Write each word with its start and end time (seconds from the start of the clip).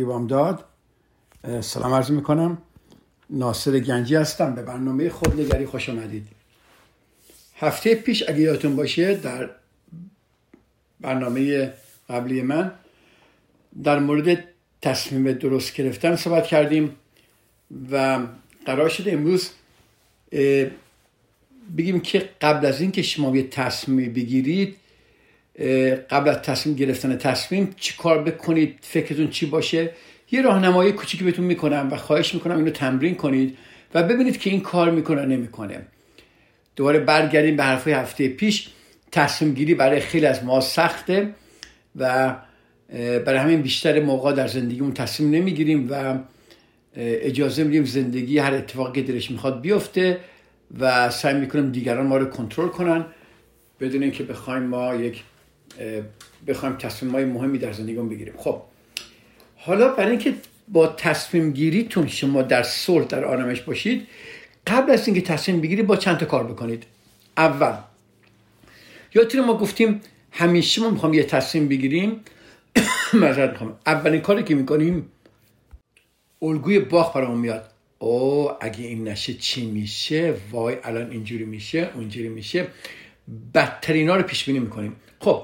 رادیو 0.00 0.12
بامداد 0.12 0.64
سلام 1.60 1.94
عرض 1.94 2.10
می‌کنم. 2.10 2.58
ناصر 3.30 3.78
گنجی 3.78 4.14
هستم. 4.14 4.54
به 4.54 4.62
برنامه 4.62 5.08
خود 5.08 5.40
نگری 5.40 5.66
خوش 5.66 5.88
آمدید. 5.88 6.26
هفته 7.56 7.94
پیش 7.94 8.28
اگه 8.28 8.40
یادتون 8.40 8.76
باشه 8.76 9.14
در 9.14 9.50
برنامه 11.00 11.72
قبلی 12.08 12.42
من 12.42 12.72
در 13.82 13.98
مورد 13.98 14.44
تصمیم 14.82 15.32
درست 15.32 15.74
گرفتن 15.74 16.16
صحبت 16.16 16.46
کردیم 16.46 16.96
و 17.90 18.20
قرار 18.66 18.88
شده 18.88 19.12
امروز 19.12 19.50
بگیم 21.76 22.00
که 22.00 22.28
قبل 22.40 22.66
از 22.66 22.80
اینکه 22.80 23.02
شما 23.02 23.36
یه 23.36 23.48
تصمیم 23.48 24.12
بگیرید 24.12 24.76
قبل 26.10 26.28
از 26.28 26.36
تصمیم 26.36 26.76
گرفتن 26.76 27.16
تصمیم 27.16 27.74
چی 27.76 27.94
کار 27.98 28.22
بکنید 28.22 28.78
فکرتون 28.80 29.30
چی 29.30 29.46
باشه؟ 29.46 29.90
یه 30.30 30.42
راهنمایی 30.42 30.92
کوچیکی 30.92 31.24
بهتون 31.24 31.44
می‌کنم 31.44 31.88
و 31.90 31.96
خواهش 31.96 32.34
می‌کنم 32.34 32.56
اینو 32.56 32.70
تمرین 32.70 33.14
کنید 33.14 33.58
و 33.94 34.02
ببینید 34.02 34.38
که 34.38 34.50
این 34.50 34.60
کار 34.60 34.90
می‌کنه 34.90 35.26
نمی‌کنه. 35.26 35.86
دوباره 36.76 36.98
برگردیم 36.98 37.56
به 37.56 37.64
حرفای 37.64 37.92
هفته 37.92 38.28
پیش. 38.28 38.68
تصمیم 39.12 39.54
گیری 39.54 39.74
برای 39.74 40.00
خیلی 40.00 40.26
از 40.26 40.44
ما 40.44 40.60
سخته 40.60 41.34
و 41.96 42.36
برای 43.26 43.38
همین 43.38 43.62
بیشتر 43.62 44.00
موقع 44.00 44.32
در 44.32 44.46
زندگیمون 44.46 44.92
تصمیم 44.92 45.30
نمی‌گیریم 45.30 45.88
و 45.90 46.18
اجازه 46.96 47.64
میدیم 47.64 47.84
زندگی 47.84 48.38
هر 48.38 48.54
اتفاقی 48.54 49.02
که 49.02 49.12
دلش 49.12 49.30
می‌خواد 49.30 49.60
بیفته 49.60 50.20
و 50.80 51.10
سعی 51.10 51.34
می‌کنیم 51.34 51.72
دیگران 51.72 52.06
ما 52.06 52.16
رو 52.16 52.26
کنترل 52.26 52.68
کنن. 52.68 53.04
بدون 53.80 54.02
اینکه 54.02 54.24
بخوایم 54.24 54.62
ما 54.62 54.94
یک 54.94 55.22
بخوایم 56.46 56.76
تصمیم 56.76 57.12
های 57.12 57.24
مهمی 57.24 57.58
در 57.58 57.72
زندگیمون 57.72 58.08
بگیریم. 58.08 58.34
خب 58.36 58.62
حالا 59.56 59.88
برای 59.88 60.10
اینکه 60.10 60.34
با 60.68 60.86
تصمیم 60.86 61.52
گیریتون 61.52 62.06
شما 62.06 62.42
در 62.42 62.62
صلح 62.62 63.04
در 63.04 63.24
آرامش 63.24 63.60
باشید 63.60 64.06
قبل 64.66 64.92
از 64.92 65.06
اینکه 65.06 65.22
تصمیم 65.22 65.60
بگیرید 65.60 65.86
با 65.86 65.96
چند 65.96 66.18
تا 66.18 66.26
کار 66.26 66.44
بکنید. 66.44 66.84
اول 67.36 67.74
یادتونه 69.14 69.44
ما 69.46 69.56
گفتیم 69.56 70.00
همیشه 70.32 70.82
ما 70.82 70.90
می‌خوام 70.90 71.14
یه 71.14 71.22
تصمیم 71.22 71.68
بگیریم. 71.68 72.20
معذرت 73.20 73.50
می‌خوام. 73.50 73.78
اولین 73.86 74.20
کاری 74.20 74.42
که 74.42 74.54
می‌کنیم 74.54 75.10
الگوی 76.42 76.78
باغ 76.78 77.14
برامون 77.14 77.38
میاد. 77.38 77.70
او 77.98 78.50
اگه 78.60 78.84
این 78.84 79.08
نشه 79.08 79.34
چی 79.34 79.66
میشه؟ 79.66 80.34
وای 80.50 80.76
الان 80.84 81.10
اینجوری 81.10 81.44
میشه 81.44 81.90
اونجوری 81.94 82.28
میشه. 82.28 82.66
بدترین 83.54 84.08
ها 84.08 84.16
رو 84.16 84.22
پیش 84.22 84.44
بینی 84.44 84.58
می‌کنیم. 84.58 84.96
خب 85.20 85.42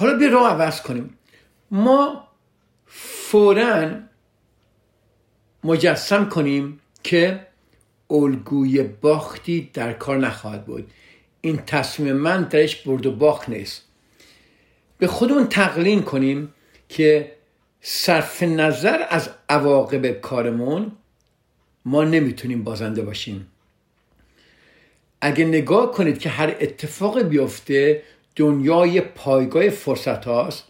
حالا 0.00 0.18
بیا 0.18 0.28
راه 0.28 0.52
عوض 0.52 0.80
کنیم. 0.80 1.18
ما 1.70 2.28
فورا 2.86 3.90
مجسم 5.64 6.28
کنیم 6.28 6.80
که 7.02 7.46
الگوی 8.10 8.82
باختی 8.82 9.70
در 9.74 9.92
کار 9.92 10.18
نخواهد 10.18 10.66
بود. 10.66 10.90
این 11.40 11.56
تصمیم 11.56 12.12
من 12.12 12.42
درش 12.42 12.76
برد 12.76 13.06
و 13.06 13.12
باخت 13.12 13.48
نیست. 13.48 13.84
به 14.98 15.06
خودمون 15.06 15.46
تقلین 15.46 16.02
کنیم 16.02 16.54
که 16.88 17.32
صرف 17.80 18.42
نظر 18.42 19.06
از 19.08 19.30
عواقب 19.48 20.06
کارمون 20.06 20.92
ما 21.84 22.04
نمی‌تونیم 22.04 22.64
بازنده 22.64 23.02
باشیم. 23.02 23.46
اگه 25.20 25.44
نگاه 25.44 25.92
کنید 25.92 26.18
که 26.18 26.28
هر 26.28 26.56
اتفاق 26.60 27.22
بیفته 27.22 28.02
دنیای 28.36 29.00
پایگاه 29.00 29.68
فرصت 29.68 30.24
هاست 30.24 30.64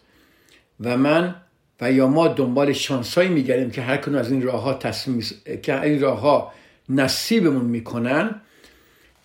و 0.80 0.96
من 0.96 1.34
و 1.80 1.92
یا 1.92 2.06
ما 2.06 2.28
دنبال 2.28 2.72
شانسایی 2.72 3.28
میگردیم 3.28 3.70
که 3.70 3.82
هر 3.82 4.18
از 4.18 4.32
این 4.32 4.42
راه 4.42 4.62
ها 4.62 4.74
تصمیم 4.74 5.24
که 5.62 5.82
این 5.82 6.00
راه 6.00 6.20
ها 6.20 6.52
نصیبمون 6.88 7.64
می‌کنن 7.64 8.40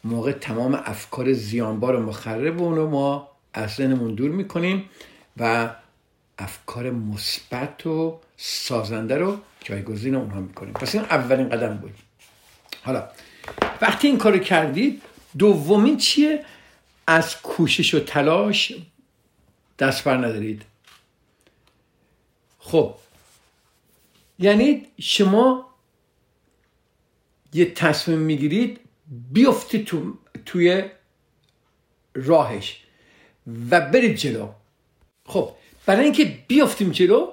موقع 0.04 0.32
تمام 0.32 0.82
افکار 0.86 1.34
زیانبار 1.34 1.96
و 1.96 2.00
مخرب 2.00 2.62
اونو 2.62 2.90
ما 2.90 3.30
از 3.54 3.70
ذهنمون 3.70 4.16
دور 4.16 4.32
می‌کنیم 4.32 4.90
و 5.38 5.70
افکار 6.38 6.92
مثبت 6.92 7.88
و 7.88 8.20
سازنده 8.38 9.18
رو 9.18 9.38
جایگزین 9.62 10.16
اونها 10.16 10.40
می‌کنیم. 10.40 10.74
پس 10.74 10.96
این 10.96 11.04
اولین 11.04 11.50
قدم 11.50 11.78
بود. 11.78 11.92
حالا 12.84 13.08
وقتی 13.82 14.08
این 14.08 14.18
کارو 14.18 14.38
کردید 14.38 15.02
دومین 15.38 15.98
چیه؟ 15.98 16.46
از 17.08 17.42
کوشش 17.42 17.94
و 17.94 18.00
تلاش 18.00 18.74
دست 19.80 20.04
بر 20.04 20.18
ندارید. 20.18 20.62
خب 22.60 22.96
یعنی 24.40 24.88
شما 25.02 25.70
یه 27.54 27.66
تصمیم 27.66 28.20
می‌گیرید 28.20 28.80
بیفتید 29.32 29.86
تو، 29.86 30.18
توی 30.46 30.84
راهش 32.14 32.82
و 33.72 33.82
برید 33.82 34.16
جلو. 34.16 34.50
خب 35.26 35.52
برای 35.86 36.04
اینکه 36.04 36.38
بیافتیم 36.48 36.92
جلو 36.92 37.32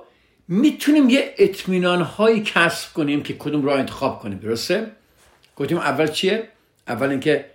می‌تونیم 0.48 1.08
یه 1.08 1.34
اطمینان 1.38 2.02
هایی 2.02 2.42
کسب 2.42 2.92
کنیم 2.92 3.22
که 3.22 3.34
کدوم 3.34 3.64
راه 3.64 3.78
انتخاب 3.78 4.20
کنیم 4.20 4.38
درسته؟ 4.38 4.92
گفتیم 5.56 5.78
اول 5.78 6.06
چیه؟ 6.06 6.48
اول 6.88 7.08
اینکه 7.08 7.50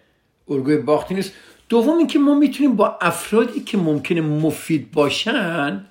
الگوی 0.50 0.78
باختی 0.78 1.14
نیست. 1.16 1.34
دوم 1.70 1.98
اینکه 1.98 2.20
ما 2.20 2.34
می‌تونیم 2.34 2.76
با 2.76 2.98
افرادی 3.02 3.60
که 3.60 3.78
ممکنه 3.78 4.22
مفید 4.22 4.92
باشن 4.92 5.86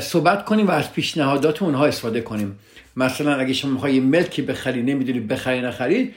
صحبت 0.00 0.44
کنیم 0.44 0.66
و 0.66 0.70
از 0.70 0.92
پیشنهادات 0.92 1.62
اونها 1.62 1.86
استفاده 1.86 2.20
کنیم. 2.20 2.58
مثلا 2.96 3.34
اگه 3.34 3.52
شما 3.52 3.70
می‌خوای 3.70 4.00
ملکی 4.00 4.42
بخری 4.42 4.82
نمی‌دونی 4.82 5.20
بخری 5.20 5.60
نخرید 5.60 6.14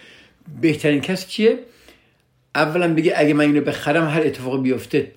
بهترین 0.62 1.02
کس 1.02 1.28
چیه؟ 1.28 1.60
اولا 2.56 2.94
بگی 2.94 3.12
اگه 3.12 3.34
من 3.34 3.44
اینو 3.44 3.62
بخرم 3.62 4.10
هر 4.10 4.22
اتفاق 4.22 4.62
بیفته 4.62 5.12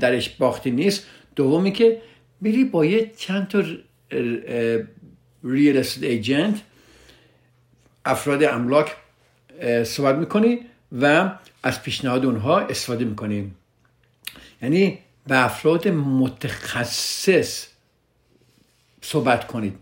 درش 0.00 0.28
باختی 0.28 0.70
نیست. 0.70 1.06
دومی 1.36 1.72
که 1.72 2.02
بری 2.42 2.64
با 2.64 2.84
یه 2.84 3.10
چند 3.16 3.48
تا 3.48 3.62
ریل 5.44 5.84
ایجنت 6.02 6.60
افراد 8.04 8.44
املاک 8.44 8.96
صحبت 9.84 10.14
می‌کنی 10.14 10.58
و 11.00 11.30
از 11.62 11.82
پیشنهاد 11.82 12.24
اونها 12.24 12.60
استفاده 12.60 13.04
می‌کنیم. 13.04 13.56
یعنی 14.62 14.98
به 15.26 15.44
افراد 15.44 15.88
متخصص 15.88 17.66
صحبت 19.02 19.46
کنید. 19.46 19.78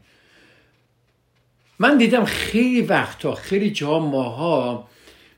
من 1.78 1.98
دیدم 1.98 2.24
خیلی 2.24 2.82
وقتا 2.82 3.34
خیلی 3.34 3.70
جا 3.70 3.98
ماها 3.98 4.88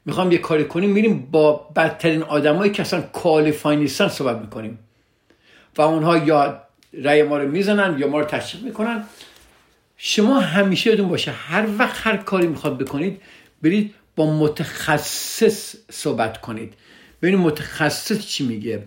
می‌خوام 0.04 0.32
یه 0.32 0.38
کاری 0.38 0.64
کنیم 0.64 0.90
میریم 0.90 1.28
با 1.30 1.52
بدترین 1.76 2.22
آدمایی 2.22 2.72
که 2.72 2.82
اصلا 2.82 3.00
کوالیفای 3.00 3.76
نیستن 3.76 4.08
صحبت 4.08 4.36
می‌کنیم. 4.36 4.78
و 5.76 5.82
اونها 5.82 6.16
یا 6.16 6.62
رأی 6.92 7.22
ما 7.22 7.38
رو 7.38 7.48
می‌زنن 7.48 7.98
یا 7.98 8.08
ما 8.08 8.20
رو 8.20 8.24
تشویق 8.24 8.64
می‌کنن. 8.64 9.04
شما 9.96 10.40
همیشه 10.40 10.90
یادون 10.90 11.08
باشه 11.08 11.30
هر 11.30 11.66
وقت 11.78 12.06
هر 12.06 12.16
کاری 12.16 12.46
می‌خواد 12.46 12.78
بکنید 12.78 13.20
برید 13.62 13.94
با 14.16 14.38
متخصص 14.38 15.76
صحبت 15.90 16.40
کنید. 16.40 16.74
ببینید 17.22 17.40
متخصص 17.40 18.26
چی 18.26 18.46
میگه. 18.46 18.82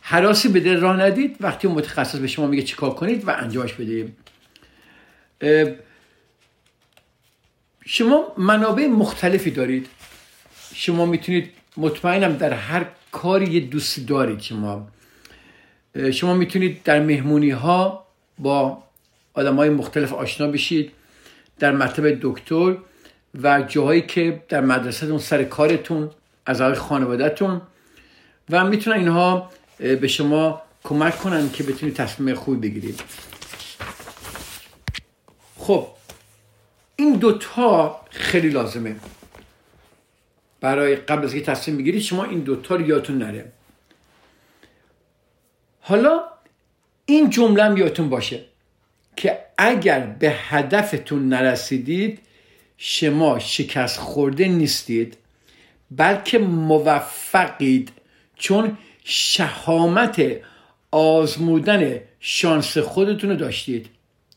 حراسی 0.00 0.48
به 0.48 0.60
دل 0.60 0.80
راه 0.80 0.96
ندید 0.96 1.36
وقتی 1.40 1.68
متخصص 1.68 2.18
به 2.18 2.26
شما 2.26 2.46
میگه 2.46 2.62
چیکار 2.62 2.94
کنید 2.94 3.28
و 3.28 3.30
انجامش 3.30 3.72
بدید 3.72 4.16
شما 7.86 8.32
منابع 8.38 8.86
مختلفی 8.86 9.50
دارید. 9.50 9.86
شما 10.74 11.06
می‌تونید 11.06 11.50
مطمئنم 11.76 12.36
در 12.36 12.52
هر 12.52 12.86
کاری 13.12 13.46
یه 13.46 13.60
دوست 13.60 14.00
دارید 14.00 14.40
شما. 14.40 14.88
شما 16.12 16.34
می‌تونید 16.34 16.82
در 16.82 17.00
مهمونی 17.00 17.50
ها 17.50 18.06
با 18.38 18.82
آدم 19.34 19.56
های 19.56 19.68
مختلف 19.70 20.12
آشنا 20.12 20.46
بشید. 20.46 20.92
در 21.58 21.72
مطب 21.72 22.18
دکتر 22.22 22.76
و 23.34 23.62
جاهایی 23.62 24.02
که 24.02 24.42
در 24.48 24.60
مدرسهتون 24.60 25.18
سر 25.18 25.44
کارتون 25.44 26.10
از 26.46 26.62
خانوادهتون. 26.62 27.60
و 28.50 28.64
می‌تونن 28.64 28.96
اینها 28.96 29.50
به 29.78 30.08
شما 30.08 30.62
کمک 30.84 31.18
کنن 31.18 31.50
که 31.50 31.62
بتونید 31.62 31.94
تصمیم 31.94 32.34
خوبی 32.34 32.68
بگیرید. 32.68 33.00
خب 35.58 35.88
این 36.96 37.12
دوتا 37.12 38.00
خیلی 38.10 38.48
لازمه. 38.48 38.96
برای 40.60 40.96
قبل 40.96 41.24
از 41.24 41.34
اینکه 41.34 41.52
تصمیم 41.52 41.78
بگیرید 41.78 42.02
شما 42.02 42.24
این 42.24 42.40
دوتا 42.40 42.76
رو 42.76 42.88
یادتون 42.88 43.18
نره. 43.18 43.52
حالا 45.80 46.20
این 47.06 47.30
جمله 47.30 47.64
هم 47.64 47.76
یادتون 47.76 48.08
باشه 48.08 48.44
که 49.16 49.38
اگر 49.58 50.00
به 50.00 50.30
هدفتون 50.30 51.28
نرسیدید 51.28 52.18
شما 52.78 53.38
شکست 53.38 53.98
خورده 53.98 54.48
نیستید 54.48 55.16
بلکه 55.90 56.38
موفقید 56.38 57.92
چون 58.36 58.78
شهامت 59.04 60.22
آزمودن 60.90 62.00
شانس 62.20 62.78
خودتون 62.78 63.30
رو 63.30 63.36
داشتید 63.36 63.86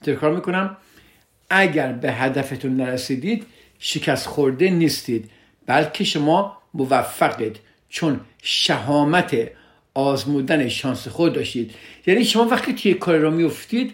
تکرار 0.02 0.36
می‌کنم؟ 0.36 0.78
اگر 1.50 1.92
به 1.92 2.12
هدفتون 2.12 2.78
نرسیدید 2.78 3.46
شکست 3.80 4.28
خورده 4.28 4.70
نیستید 4.70 5.30
بلکه 5.66 6.04
شما 6.04 6.58
موفقید 6.74 7.60
چون 7.90 8.20
شهامت 8.44 9.52
آزمودن 9.94 10.68
شانس 10.70 11.08
خود 11.08 11.34
داشتید. 11.34 11.76
یعنی 12.08 12.26
شما 12.26 12.46
وقتی 12.46 12.74
توی 12.74 12.94
کار 12.94 13.18
را 13.18 13.30
میفتید 13.30 13.94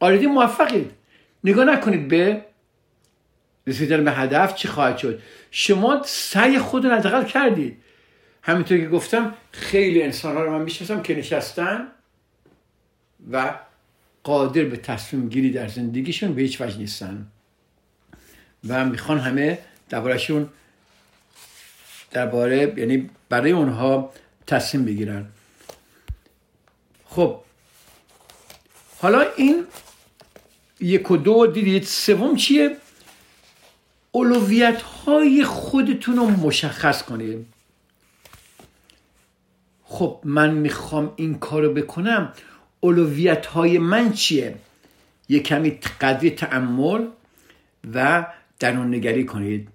آردی 0.00 0.26
موفقید. 0.26 0.90
نگاه 1.44 1.64
نکنید 1.64 2.08
به 2.08 2.44
رسیدن 3.68 4.04
به 4.04 4.12
هدف 4.12 4.54
چی 4.54 4.68
خواهد 4.68 4.98
شد؟ 4.98 5.22
شما 5.50 6.02
سعی 6.04 6.58
خود 6.58 6.86
رو 6.86 6.94
حداقل 6.94 7.24
کردید. 7.24 7.76
همینطور 8.42 8.78
که 8.78 8.88
گفتم 8.88 9.34
خیلی 9.52 10.02
انسان 10.02 10.36
ها 10.36 10.42
رو 10.42 10.58
من 10.58 10.64
می‌شناسم 10.64 11.02
که 11.02 11.14
نشستن 11.14 11.88
و 13.32 13.54
قادر 14.22 14.64
به 14.64 14.76
تصمیم 14.76 15.28
گیری 15.28 15.50
در 15.50 15.68
زندگیشون 15.68 16.34
به 16.34 16.42
هیچ 16.42 16.60
وجه 16.60 16.78
نیستن. 16.78 17.26
و 18.68 18.84
می‌خوان 18.84 19.18
همه 19.18 19.58
دربارهشون 19.88 20.48
درباره 22.10 22.74
یعنی 22.76 23.10
برای 23.28 23.50
اونها 23.50 24.12
تصمیم 24.46 24.84
بگیرن. 24.84 25.26
خب 27.04 27.40
حالا 28.98 29.24
این 29.36 29.66
یک 30.80 31.10
و 31.10 31.16
دو 31.16 31.46
دیدید 31.46 31.82
سوم 31.82 32.36
چیه؟ 32.36 32.76
اولویت 34.18 34.82
های 34.82 35.44
خودتون 35.44 36.16
رو 36.16 36.26
مشخص 36.26 37.02
کنید 37.02 37.46
خب 39.84 40.20
من 40.24 40.54
می‌خوام 40.54 41.12
این 41.16 41.34
کارو 41.34 41.72
بکنم. 41.72 42.32
اولویت 42.80 43.46
های 43.46 43.78
من 43.78 44.12
چیه؟ 44.12 44.54
یه 45.28 45.40
کمی 45.40 45.70
قدری 46.00 46.30
تعمل 46.30 47.06
و 47.94 48.26
درون 48.58 48.94
نگری 48.94 49.24
کنید. 49.24 49.68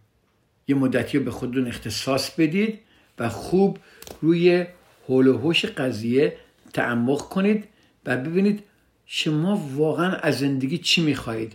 یه 0.68 0.76
مدتی 0.76 1.18
رو 1.18 1.24
به 1.24 1.32
خودتون 1.32 1.68
اختصاص 1.68 2.32
بدید 2.32 2.80
و 3.20 3.30
خوب 3.30 3.78
روی 4.22 4.66
حول 5.08 5.28
و 5.28 5.38
حوش 5.38 5.66
قضیه 5.66 6.38
تعمق 6.74 7.22
کنید 7.22 7.64
و 8.06 8.18
ببینید 8.18 8.64
شما 9.06 9.56
واقعا 9.76 10.12
از 10.12 10.40
زندگی 10.40 10.78
چی 10.78 11.02
می‌خواهید. 11.02 11.54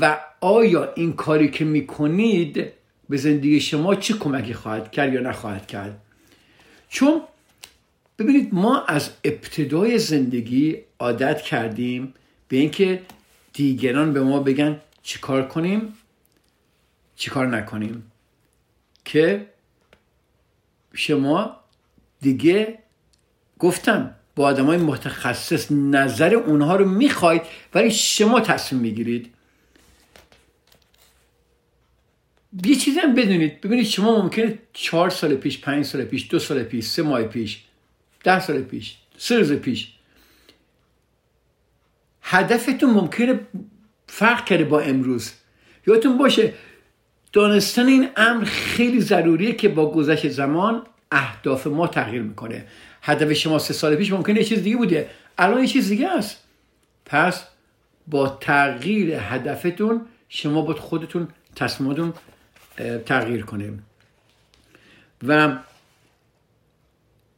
و 0.00 0.20
آیا 0.40 0.92
این 0.92 1.12
کاری 1.12 1.50
که 1.50 1.64
می‌کنید 1.64 2.72
به 3.08 3.16
زندگی 3.16 3.60
شما 3.60 3.94
چه 3.94 4.14
کمکی 4.14 4.54
خواهد 4.54 4.90
کرد 4.90 5.12
یا 5.12 5.20
نخواهد 5.20 5.66
کرد؟ 5.66 6.00
چون 6.88 7.20
ببینید 8.18 8.54
ما 8.54 8.84
از 8.84 9.10
ابتدای 9.24 9.98
زندگی 9.98 10.76
عادت 10.98 11.42
کردیم 11.42 12.14
به 12.48 12.56
اینکه 12.56 13.02
دیگران 13.52 14.12
به 14.12 14.22
ما 14.22 14.40
بگن 14.40 14.80
چیکار 15.02 15.48
کنیم 15.48 15.94
چیکار 17.16 17.46
نکنیم 17.46 18.12
که 19.04 19.46
شما 20.94 21.56
دیگه 22.20 22.78
گفتم 23.58 24.14
با 24.36 24.44
آدم 24.44 24.66
های 24.66 24.78
متخصص 24.78 25.72
نظر 25.72 26.34
اونها 26.34 26.76
رو 26.76 26.88
می‌خواید 26.88 27.42
ولی 27.74 27.90
شما 27.90 28.40
تصمیم 28.40 28.82
می‌گیرید. 28.82 29.34
یه 32.64 32.74
چیزی 32.74 33.00
هم 33.00 33.14
بدونید. 33.14 33.60
ببینید 33.60 33.86
شما 33.86 34.22
ممکنه 34.22 34.58
چهار 34.72 35.10
سال 35.10 35.34
پیش 35.34 35.60
پنج 35.60 35.84
سال 35.84 36.04
پیش 36.04 36.28
دو 36.30 36.38
سال 36.38 36.62
پیش 36.62 36.84
سه 36.84 37.02
ماه 37.02 37.22
پیش 37.22 37.64
ده 38.24 38.40
سال 38.40 38.62
پیش 38.62 38.96
سه 39.16 39.38
روز 39.38 39.52
پیش. 39.52 39.92
هدفتون 42.22 42.90
ممکنه 42.90 43.40
فرق 44.06 44.44
کرده 44.44 44.64
با 44.64 44.80
امروز. 44.80 45.32
یادتون 45.86 46.18
باشه 46.18 46.52
دانستن 47.32 47.86
این 47.86 48.08
امر 48.16 48.44
خیلی 48.44 49.00
ضروریه 49.00 49.52
که 49.52 49.68
با 49.68 49.90
گذشت 49.90 50.28
زمان 50.28 50.82
اهداف 51.12 51.66
ما 51.66 51.86
تغییر 51.86 52.22
می‌کنه. 52.22 52.66
هدف 53.02 53.32
شما 53.32 53.58
سه 53.58 53.74
سال 53.74 53.96
پیش 53.96 54.12
ممکنه 54.12 54.38
یه 54.38 54.44
چیز 54.44 54.62
دیگه 54.62 54.76
بوده. 54.76 55.10
الان 55.38 55.60
یه 55.60 55.66
چیز 55.66 55.88
دیگه 55.88 56.08
است. 56.08 56.44
پس 57.06 57.44
با 58.06 58.28
تغییر 58.40 59.14
هدفتون 59.14 60.06
شما 60.28 60.62
باید 60.62 60.78
خودتون 60.78 61.28
تصمیماتون 61.56 62.12
تغییر 63.06 63.44
کنه 63.44 63.72
و 65.26 65.58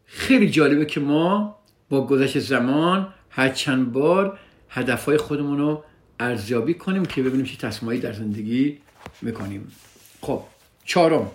خیلی 0.06 0.50
جالبه 0.50 0.86
که 0.86 1.00
ما 1.00 1.56
با 1.88 2.06
گذشت 2.06 2.38
زمان 2.38 3.14
هر 3.30 3.48
چند 3.48 3.92
بار 3.92 4.38
هدفهای 4.70 5.16
خودمون 5.16 5.58
رو 5.58 5.84
ارزیابی 6.20 6.74
کنیم 6.74 7.04
که 7.04 7.22
ببینیم 7.22 7.46
چه 7.46 7.56
تصمیمایی 7.56 8.00
در 8.00 8.12
زندگی 8.12 8.78
می‌کنیم. 9.22 9.72
خب 10.20 10.42
چهارم 10.84 11.30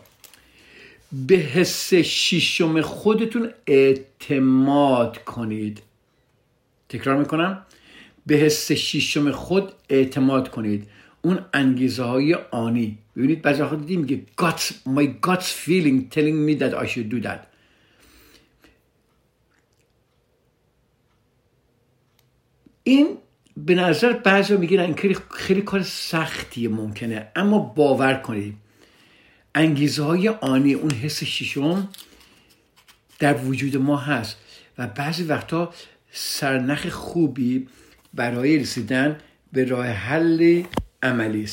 به 1.11 1.35
حس 1.35 1.93
شیشم 1.93 2.81
خودتون 2.81 3.51
اعتماد 3.67 5.23
کنید. 5.23 5.81
تکرار 6.89 7.17
می‌کنم. 7.17 7.65
به 8.25 8.35
حس 8.35 8.71
شیشم 8.71 9.31
خود 9.31 9.71
اعتماد 9.89 10.49
کنید. 10.49 10.87
اون 11.25 11.39
انگیزه 11.53 12.03
های 12.03 12.33
آنی. 12.33 12.97
ببینید 13.15 13.41
بعضی 13.41 13.61
وقت 13.61 13.79
دیدیم 13.79 13.99
میگه 13.99 14.21
guts, 14.41 14.63
my 14.87 15.27
guts 15.27 15.49
feeling 15.65 16.15
telling 16.15 16.37
me 16.47 16.53
that 16.61 16.73
I 16.83 16.87
should 16.87 17.09
do 17.09 17.27
that. 17.27 17.39
این 22.83 23.17
به 23.57 23.75
نظر 23.75 24.13
بعضی 24.13 24.57
میگن 24.57 24.79
این 24.79 24.93
خیلی, 24.93 25.17
خیلی 25.31 25.61
کار 25.61 25.81
سختیه 25.81 26.69
ممکنه. 26.69 27.31
اما 27.35 27.59
باور 27.59 28.13
کنید 28.13 28.57
انگیزه 29.55 30.03
های 30.03 30.29
آنی 30.29 30.73
اون 30.73 30.91
حس 30.91 31.23
ششم 31.23 31.89
در 33.19 33.33
وجود 33.33 33.77
ما 33.77 33.97
هست. 33.97 34.37
و 34.77 34.87
بعضی 34.87 35.23
وقتا 35.23 35.73
سرنخ 36.11 36.89
خوبی 36.89 37.67
برای 38.13 38.57
رسیدن 38.57 39.17
به 39.53 39.65
راه 39.65 39.85
حل 39.87 40.63
عملی 41.05 41.47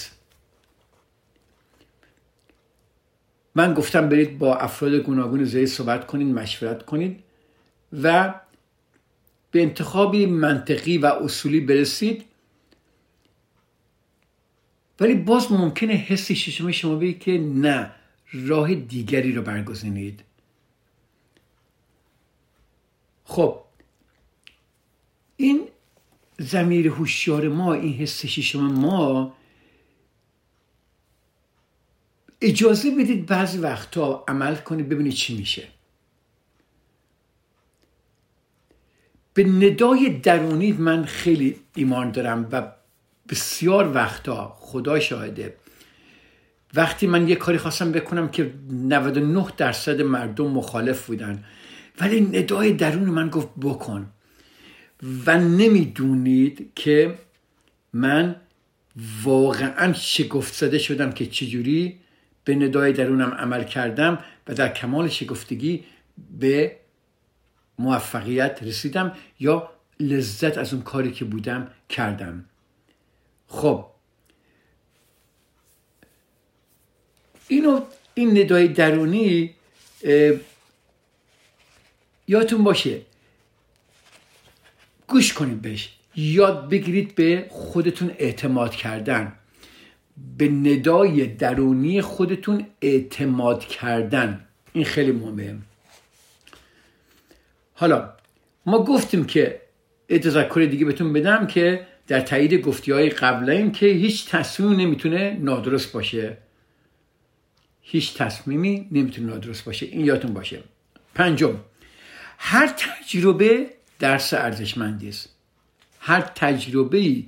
من 3.54 3.74
گفتم 3.74 4.08
برید 4.08 4.38
با 4.38 4.56
افراد 4.56 4.94
گوناگون 4.94 5.44
زیر 5.44 5.66
صحبت 5.66 6.06
کنید 6.06 6.34
مشورت 6.34 6.82
کنید 6.82 7.20
و 8.02 8.34
به 9.50 9.62
انتخابی 9.62 10.26
منطقی 10.26 10.98
و 10.98 11.06
اصولی 11.06 11.60
برسید. 11.60 12.24
ولی 15.00 15.14
باز 15.14 15.52
ممکنه 15.52 15.92
حسی 15.92 16.36
ششم 16.36 16.70
شما 16.70 16.94
بگید 16.94 17.18
که 17.18 17.38
نه 17.38 17.90
راه 18.32 18.74
دیگری 18.74 19.32
رو 19.32 19.42
برگزینید. 19.42 20.20
خب 23.24 23.60
این 25.36 25.68
زمیر 26.38 26.88
هوشیار 26.88 27.48
ما 27.48 27.74
این 27.74 27.94
حس 27.94 28.26
ششم 28.26 28.60
ما 28.60 29.34
اجازه 32.42 32.90
بدید 32.90 33.26
بعضی 33.26 33.58
وقتا 33.58 34.24
عمل 34.28 34.54
کنید 34.54 34.88
ببینید 34.88 35.12
چی 35.12 35.36
میشه. 35.36 35.68
به 39.34 39.44
ندای 39.44 40.08
درونی 40.08 40.72
من 40.72 41.04
خیلی 41.04 41.56
ایمان 41.74 42.10
دارم 42.10 42.48
و 42.52 42.72
بسیار 43.28 43.94
وقتا 43.94 44.56
خدا 44.60 45.00
شاهده. 45.00 45.56
وقتی 46.74 47.06
من 47.06 47.28
یه 47.28 47.36
کاری 47.36 47.58
خواستم 47.58 47.92
بکنم 47.92 48.28
که 48.28 48.54
99 48.70 49.46
درصد 49.56 50.00
مردم 50.00 50.46
مخالف 50.46 51.06
بودن. 51.06 51.44
ولی 52.00 52.20
ندای 52.20 52.72
درون 52.72 53.08
من 53.08 53.28
گفت 53.28 53.48
بکن. 53.62 54.10
و 55.26 55.38
نمی‌دونید 55.38 56.70
که 56.74 57.18
من 57.92 58.36
واقعا 59.22 59.92
شگفت 59.92 60.54
زده 60.54 60.78
شدم 60.78 61.12
که 61.12 61.26
چجوری؟ 61.26 62.01
به 62.44 62.54
ندای 62.54 62.92
درونم 62.92 63.30
عمل 63.30 63.64
کردم 63.64 64.18
و 64.48 64.54
در 64.54 64.68
کمال 64.68 65.08
شگفتگی 65.08 65.84
به 66.38 66.76
موفقیت 67.78 68.62
رسیدم 68.62 69.12
یا 69.40 69.72
لذت 70.00 70.58
از 70.58 70.74
اون 70.74 70.82
کاری 70.82 71.12
که 71.12 71.24
بودم 71.24 71.70
کردم. 71.88 72.44
خب. 73.48 73.86
اینو 77.48 77.80
این 78.14 78.38
ندای 78.38 78.68
درونی 78.68 79.54
یادتون 82.28 82.64
باشه. 82.64 83.00
گوش 85.08 85.32
کنید 85.32 85.62
بهش. 85.62 85.96
یاد 86.16 86.68
بگیرید 86.70 87.14
به 87.14 87.46
خودتون 87.50 88.10
اعتماد 88.18 88.74
کردن. 88.74 89.32
به 90.38 90.48
ندای 90.48 91.26
درونی 91.26 92.00
خودتون 92.00 92.66
اعتماد 92.80 93.64
کردن. 93.64 94.44
این 94.72 94.84
خیلی 94.84 95.12
مهمه. 95.12 95.58
حالا 97.74 98.12
ما 98.66 98.84
گفتیم 98.84 99.24
که 99.24 99.60
تذکر 100.08 100.68
دیگه 100.70 100.84
بهتون 100.84 101.12
بدم 101.12 101.46
که 101.46 101.86
در 102.06 102.20
تایید 102.20 102.54
گفتی 102.54 102.92
های 102.92 103.10
قبل 103.10 103.70
که 103.70 103.86
هیچ 103.86 104.28
تصمیمی 104.28 104.84
نمی‌تونه 104.84 105.36
نادرست 105.40 105.92
باشه. 105.92 106.36
هیچ 107.82 108.14
تصمیمی 108.14 108.88
نمی‌تونه 108.92 109.26
نادرست 109.26 109.64
باشه. 109.64 109.86
این 109.86 110.04
یادتون 110.04 110.34
باشه. 110.34 110.62
پنجم 111.14 111.56
هر 112.38 112.66
تجربه 112.66 113.66
درس 113.98 114.34
ارزشمندی 114.34 115.08
است. 115.08 115.28
هر 116.00 116.20
تجربه 116.20 116.98
ای 116.98 117.26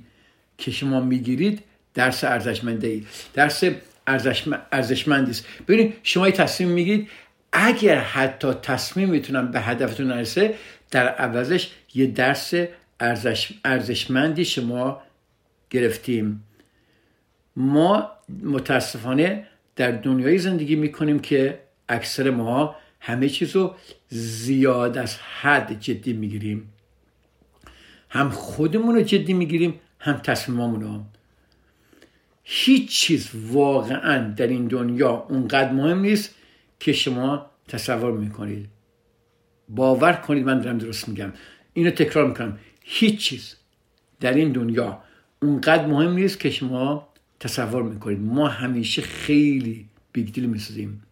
که 0.57 0.71
شما 0.71 0.99
می‌گیرید 0.99 1.63
درس 1.95 2.23
ارزشمنده 2.23 2.87
ای 2.87 3.05
درس 3.33 3.63
ارزشمندی 4.71 5.31
است. 5.31 5.45
ببینید 5.67 5.93
شما 6.03 6.31
تصمیم 6.31 6.69
می‌گیرید. 6.69 7.09
اگر 7.51 7.99
حتی 7.99 8.53
تصمیم 8.53 9.09
می‌تونم 9.09 9.51
به 9.51 9.61
هدفتون 9.61 10.07
نرسه 10.07 10.55
در 10.91 11.07
عوضش 11.07 11.71
یه 11.93 12.05
درس 12.05 12.53
ارزش، 12.99 13.53
ارزشمندی 13.65 14.45
شما 14.45 15.01
گرفتیم. 15.69 16.43
ما 17.55 18.09
متاسفانه 18.43 19.47
در 19.75 19.91
دنیای 19.91 20.37
زندگی 20.37 20.75
می‌کنیم 20.75 21.19
که 21.19 21.59
اکثر 21.89 22.29
ما 22.29 22.75
همه 22.99 23.29
چیز 23.29 23.55
رو 23.55 23.75
زیاد 24.09 24.97
از 24.97 25.17
حد 25.17 25.79
جدی 25.79 26.13
می‌گیریم. 26.13 26.73
هم 28.09 28.29
خودمون 28.29 28.95
رو 28.95 29.01
جدی 29.01 29.33
می‌گیریم 29.33 29.79
هم 29.99 30.17
تصمیمامون 30.17 30.81
رو 30.81 31.01
هیچ 32.47 32.89
چیز 32.89 33.29
واقعا 33.51 34.33
در 34.33 34.47
این 34.47 34.67
دنیا 34.67 35.25
اونقدر 35.29 35.71
مهم 35.71 35.99
نیست 35.99 36.35
که 36.79 36.93
شما 36.93 37.45
تصور 37.67 38.11
می‌کنید. 38.11 38.69
باور 39.69 40.13
کنید 40.13 40.45
من 40.45 40.59
دارم 40.59 40.77
درست 40.77 41.09
میگم. 41.09 41.33
اینو 41.73 41.91
تکرار 41.91 42.27
می‌کنم. 42.27 42.57
هیچ 42.81 43.19
چیز 43.19 43.55
در 44.19 44.33
این 44.33 44.51
دنیا 44.51 45.03
اونقدر 45.41 45.85
مهم 45.85 46.13
نیست 46.13 46.39
که 46.39 46.49
شما 46.49 47.07
تصور 47.39 47.83
می‌کنید. 47.83 48.19
ما 48.19 48.47
همیشه 48.47 49.01
خیلی 49.01 49.85
بیگ 50.11 50.33
دیل 50.33 50.45
می‌سازیم 50.45 51.03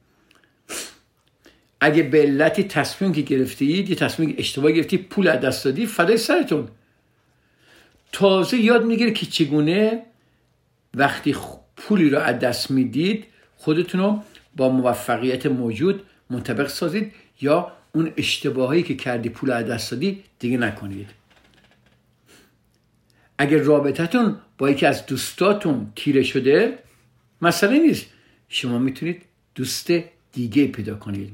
اگه 1.82 2.04
به 2.04 2.22
علتی 2.22 2.64
تصمیم 2.64 3.14
که 3.14 3.22
گرفتید 3.22 3.90
یه 3.90 3.96
تصمیم 3.96 4.36
اشتباه 4.38 4.72
گرفتی 4.72 4.98
پول 4.98 5.28
از 5.28 5.40
دست 5.40 5.66
دادی 5.66 5.86
فدای 5.86 6.18
سرتون. 6.18 6.68
تازه 8.12 8.58
یاد 8.58 8.86
می‌گیره 8.86 9.12
که 9.12 9.26
چگونه 9.26 10.04
وقتی 10.94 11.36
پولی 11.76 12.10
رو 12.10 12.20
از 12.20 12.40
دست 12.40 12.72
می‌دید 12.72 13.26
خودتون 13.58 14.02
رو 14.02 14.22
با 14.56 14.70
موفقیت 14.70 15.46
موجود 15.46 16.04
منطبق 16.30 16.68
سازید 16.68 17.14
یا 17.42 17.72
اون 17.96 18.14
اشتباهایی 18.18 18.84
که 18.84 18.96
کردی 18.96 19.30
پول 19.30 19.52
از 19.52 19.66
دست 19.66 19.92
دادی 19.92 20.24
دیگه 20.40 20.58
نکنید. 20.58 21.10
اگر 23.38 23.58
رابطتون 23.58 24.36
با 24.58 24.70
یکی 24.70 24.86
از 24.86 25.06
دوستاتون 25.06 25.92
تیره 25.96 26.24
شده 26.24 26.80
مسئله 27.42 27.80
نیست. 27.80 28.06
شما 28.50 28.80
می‌تونید 28.80 29.22
دوست 29.56 29.92
دیگه 30.32 30.68
پیدا 30.68 30.96
کنید. 30.96 31.34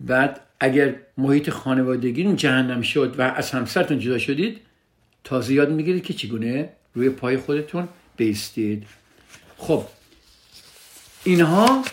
بعد 0.00 0.40
اگر 0.60 0.94
محیط 1.18 1.50
خانوادگی 1.50 2.34
جهنم 2.34 2.82
شد 2.82 3.14
و 3.18 3.22
از 3.22 3.50
همسرتون 3.50 3.98
جدا 3.98 4.18
شدید 4.18 4.60
تازه 5.24 5.54
یاد 5.54 5.70
می‌گیرید 5.70 6.04
که 6.04 6.14
چگونه 6.14 6.72
روی 6.94 7.10
پای 7.10 7.36
خودتون 7.36 7.88
بیستید. 8.16 8.86
خب 9.58 9.84
اینها 11.24 11.84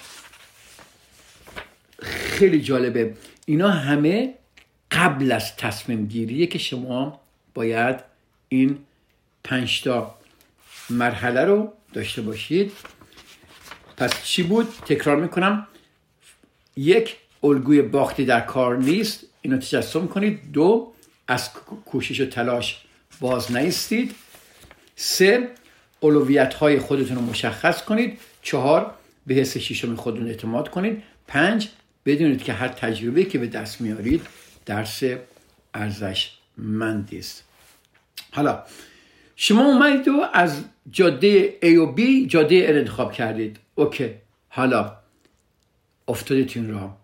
خیلی 1.99 2.61
جالبه. 2.61 3.13
اینا 3.45 3.69
همه 3.69 4.33
قبل 4.91 5.31
از 5.31 5.55
تصمیم 5.55 6.05
گیریه 6.05 6.47
که 6.47 6.59
شما 6.59 7.21
باید 7.53 7.99
این 8.49 8.77
پنجتا 9.43 10.15
مرحله 10.89 11.45
رو 11.45 11.73
داشته 11.93 12.21
باشید. 12.21 12.71
پس 13.97 14.23
چی 14.23 14.43
بود؟ 14.43 14.67
تکرار 14.85 15.17
می‌کنم. 15.17 15.67
یک 16.75 17.15
الگوی 17.43 17.81
باختی 17.81 18.25
در 18.25 18.41
کار 18.41 18.77
نیست. 18.77 19.23
اینو 19.41 19.57
تجسم 19.57 20.07
کنید. 20.07 20.51
دو 20.51 20.93
از 21.27 21.53
کوشش 21.85 22.21
و 22.21 22.25
تلاش 22.25 22.81
باز 23.19 23.55
نیستید. 23.55 24.15
سه 24.95 25.49
اولویت 25.99 26.53
های 26.53 26.79
خودتون 26.79 27.15
رو 27.15 27.21
مشخص 27.21 27.83
کنید. 27.83 28.19
چهار 28.41 28.93
به 29.27 29.33
حس 29.33 29.57
شیشم 29.57 29.95
خودتون 29.95 30.27
اعتماد 30.27 30.69
کنید. 30.69 31.03
پنج 31.27 31.69
بدونید 32.05 32.43
که 32.43 32.53
هر 32.53 32.67
تجربه 32.67 33.23
که 33.25 33.37
به 33.37 33.47
دست 33.47 33.81
میارید 33.81 34.21
درس 34.65 35.03
ارزشمندی 35.73 37.19
است. 37.19 37.43
حالا 38.31 38.63
شما 39.35 39.65
اومدید 39.65 40.07
و 40.07 40.25
از 40.33 40.63
جاده 40.91 41.53
A 41.61 41.65
و 41.65 41.95
B 41.95 42.27
جاده 42.27 42.67
R 42.67 42.75
انتخاب 42.75 43.13
کردید. 43.13 43.59
اوکی. 43.75 44.09
حالا 44.49 44.97
افتادید 46.07 46.51
این 46.55 46.71
راه 46.71 46.97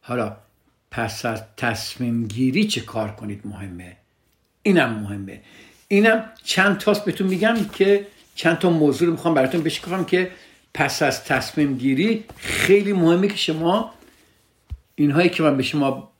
حالا 0.00 0.36
پس 0.90 1.24
از 1.24 1.42
تصمیم 1.56 2.28
گیری 2.28 2.64
چه 2.64 2.80
کار 2.80 3.10
کنید 3.10 3.40
مهمه؟ 3.44 3.96
اینم 4.62 4.92
مهمه. 4.92 5.40
اینم 5.88 6.24
چند 6.44 6.78
تاست 6.78 7.04
بهتون 7.04 7.26
میگم 7.26 7.56
که 7.72 8.06
چند 8.34 8.58
تا 8.58 8.70
موضوع 8.70 9.06
رو 9.06 9.12
می‌خوام 9.12 9.34
براتون 9.34 9.62
بشکافم 9.62 10.04
که 10.04 10.30
پس 10.74 11.02
از 11.02 11.24
تصمیم 11.24 11.76
گیری 11.76 12.24
خیلی 12.36 12.92
مهمه 12.92 13.28
که 13.28 13.36
شما 13.36 13.94
اینهایی 14.94 15.28
که 15.28 15.42
من 15.42 15.56
به 15.56 15.62
شما 15.62 16.12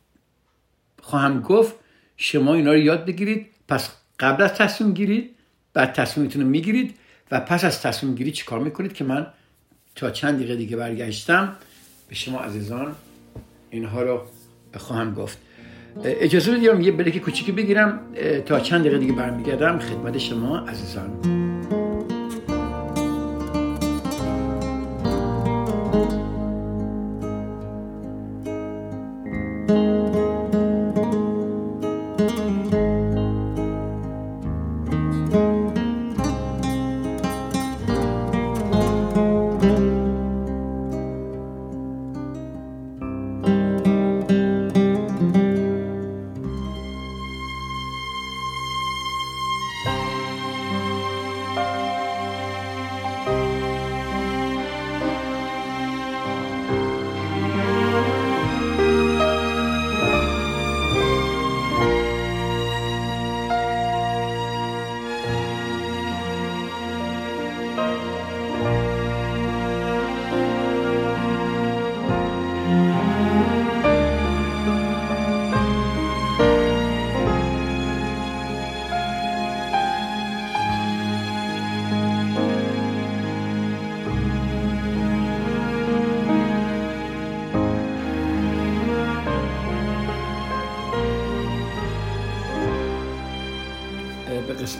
خواهم 1.02 1.40
گفت 1.40 1.74
شما 2.16 2.54
اینا 2.54 2.72
رو 2.72 2.78
یاد 2.78 3.04
بگیرید. 3.04 3.46
پس 3.68 3.90
قبل 4.20 4.42
از 4.42 4.54
تصمیم 4.54 4.94
گیرید 4.94 5.34
بعد 5.74 5.92
تصمیمتون 5.92 6.42
رو 6.42 6.48
می‌گیرید 6.48 6.94
و 7.30 7.40
پس 7.40 7.64
از 7.64 7.82
تصمیم 7.82 8.14
گیری 8.14 8.32
چیکار 8.32 8.58
می‌کنید 8.58 8.92
که 8.92 9.04
من 9.04 9.26
تا 9.94 10.10
چند 10.10 10.36
دقیقه 10.36 10.56
دیگه 10.56 10.76
برگشتم 10.76 11.56
به 12.08 12.14
شما 12.14 12.38
عزیزان 12.38 12.96
اینها 13.70 14.02
رو 14.02 14.22
خواهم 14.76 15.14
گفت. 15.14 15.38
اجازه 16.04 16.52
بدیم 16.52 16.80
یه 16.80 16.92
بریک 16.92 17.20
کوچیکی 17.20 17.52
بگیرم 17.52 18.00
تا 18.46 18.60
چند 18.60 18.80
دقیقه 18.80 18.98
دیگه 18.98 19.12
برمیگردم. 19.12 19.78
خدمت 19.78 20.18
شما 20.18 20.58
عزیزان. 20.58 21.41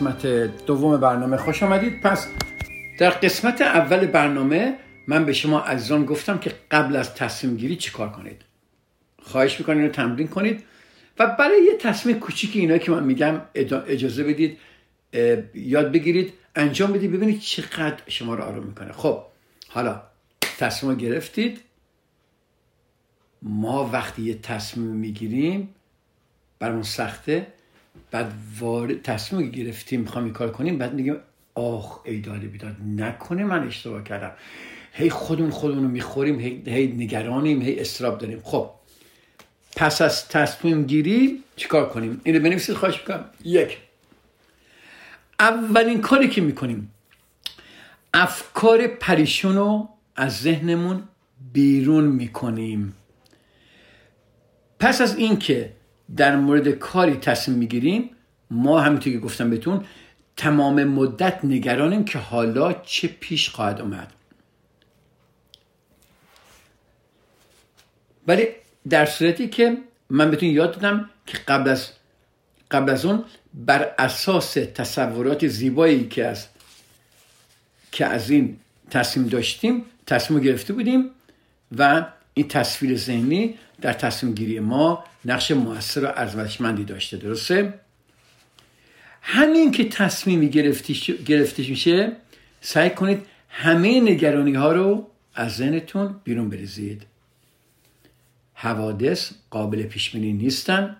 قسمت 0.03 0.25
دوم 0.65 0.97
برنامه 0.97 1.37
خوش 1.37 1.63
آمدید. 1.63 2.01
پس 2.01 2.27
در 2.99 3.09
قسمت 3.09 3.61
اول 3.61 4.05
برنامه 4.05 4.77
من 5.07 5.25
به 5.25 5.33
شما 5.33 5.59
عزیزان 5.59 6.05
گفتم 6.05 6.37
که 6.37 6.51
قبل 6.71 6.95
از 6.95 7.15
تصمیم 7.15 7.57
گیری 7.57 7.75
چیکار 7.75 8.09
کنید؟ 8.09 8.41
خواهش 9.21 9.59
می‌کنید 9.59 9.85
رو 9.85 9.89
تمرین 9.89 10.27
کنید. 10.27 10.63
و 11.19 11.35
برای 11.39 11.63
یه 11.63 11.77
تصمیم 11.77 12.19
کوچیکی 12.19 12.59
اینا 12.59 12.77
که 12.77 12.91
من 12.91 13.03
میگم 13.03 13.41
اجازه 13.55 14.23
بدید 14.23 14.57
یاد 15.53 15.91
بگیرید 15.91 16.33
انجام 16.55 16.91
بدید 16.93 17.11
ببینید 17.11 17.39
چقدر 17.39 17.97
شما 18.07 18.35
رو 18.35 18.43
آروم 18.43 18.63
می‌کنه. 18.63 18.91
خب 18.91 19.23
حالا 19.69 20.01
تصمیم 20.59 20.95
گرفتید. 20.95 21.61
ما 23.41 23.89
وقتی 23.93 24.21
یه 24.21 24.33
تصمیم 24.33 24.87
می‌گیریم 24.87 25.75
برامون 26.59 26.83
سخته. 26.83 27.47
بعد 28.13 28.33
وارد 28.59 29.01
تصمیم 29.01 29.49
گرفتیم 29.51 30.01
می‌خوام 30.01 30.23
این 30.23 30.33
کار 30.33 30.51
کنیم 30.51 30.77
بعد 30.77 30.93
میگیم 30.93 31.15
آخ 31.55 31.99
ای 32.05 32.19
داده 32.19 32.47
بیداد 32.47 32.75
نکنه 32.97 33.43
من 33.43 33.67
اشتباه 33.67 34.03
کردم. 34.03 34.31
هی 34.93 35.09
خودمون 35.09 35.51
خودمون 35.51 35.83
رو 35.83 35.89
می‌خوریم 35.89 36.39
هی, 36.39 36.63
هی 36.65 36.87
نگرانیم 36.87 37.61
هی 37.61 37.79
استراب 37.79 38.17
داریم. 38.17 38.41
خب 38.43 38.69
پس 39.75 40.01
از 40.01 40.27
تصمیم 40.27 40.83
گیری 40.83 41.43
چیکار 41.55 41.89
کنیم؟ 41.89 42.21
اینو 42.23 42.39
بنویسید 42.39 42.75
خواهش 42.75 42.99
می‌کنم. 42.99 43.25
یک. 43.43 43.77
اولین 45.39 46.01
کاری 46.01 46.29
که 46.29 46.41
می‌کنیم 46.41 46.91
افکار 48.13 48.87
پریشون 48.87 49.55
رو 49.55 49.89
از 50.15 50.41
ذهنمون 50.41 51.03
بیرون 51.53 52.03
می‌کنیم. 52.03 52.93
پس 54.79 55.01
از 55.01 55.17
اینکه 55.17 55.73
در 56.17 56.35
مورد 56.35 56.67
کاری 56.67 57.15
تصمیم 57.15 57.57
می‌گیریم 57.57 58.09
ما 58.51 58.79
همینطور 58.81 59.13
که 59.13 59.19
گفتم 59.19 59.49
بهتون 59.49 59.85
تمام 60.37 60.83
مدت 60.83 61.39
نگرانیم 61.45 62.05
که 62.05 62.19
حالا 62.19 62.73
چه 62.73 63.07
پیش 63.07 63.49
خواهد 63.49 63.81
اومد. 63.81 64.13
ولی 68.27 68.47
در 68.89 69.05
صورتی 69.05 69.47
که 69.47 69.77
من 70.09 70.31
بهتون 70.31 70.49
یاد 70.49 70.71
دادم 70.71 71.09
که 71.25 71.37
قبل 71.37 71.69
از 71.69 71.89
قبل 72.71 72.89
از 72.89 73.05
اون 73.05 73.23
بر 73.53 73.91
اساس 73.99 74.53
تصورات 74.53 75.47
زیبایی 75.47 76.07
که 76.07 76.25
از 76.25 76.47
که 77.91 78.05
از 78.05 78.29
این 78.29 78.59
تصمیم 78.89 79.27
داشتیم 79.27 79.85
تصمیم 80.05 80.39
گرفته 80.39 80.73
بودیم 80.73 81.09
و 81.77 82.05
این 82.33 82.47
تصویر 82.47 82.97
ذهنی 82.97 83.57
در 83.81 83.93
تصمیم 83.93 84.33
گیری 84.33 84.59
ما 84.59 85.03
نقش 85.25 85.51
موثر 85.51 86.05
و 86.05 86.07
ارزشمندی 86.07 86.83
داشته 86.83 87.17
درسته؟ 87.17 87.79
همین 89.21 89.71
که 89.71 89.89
تصمیمی 89.89 90.49
گرفته 91.25 91.69
میشه 91.69 92.11
سعی 92.61 92.89
کنید 92.89 93.25
همه 93.49 94.01
نگرانی 94.01 94.53
ها 94.53 94.71
رو 94.71 95.11
از 95.35 95.55
ذهنتون 95.55 96.15
بیرون 96.23 96.49
بریزید. 96.49 97.05
حوادث 98.53 99.31
قابل 99.49 99.83
پیش 99.83 100.09
بینی 100.09 100.33
نیستن. 100.33 100.95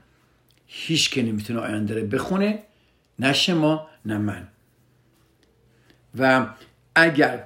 هیچ 0.67 1.09
که 1.09 1.23
نمی‌تونه 1.23 1.59
آینده 1.59 1.99
رو 1.99 2.07
بخونه 2.07 2.63
نه 3.19 3.33
شما 3.33 3.87
نه 4.05 4.17
من. 4.17 4.47
و 6.19 6.47
اگر 6.95 7.43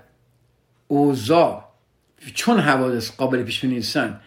اوضاع 0.88 1.72
چون 2.34 2.60
حوادث 2.60 3.12
قابل 3.12 3.44
پیش 3.44 3.62
بینی 3.62 3.76
نیستن 3.76 4.22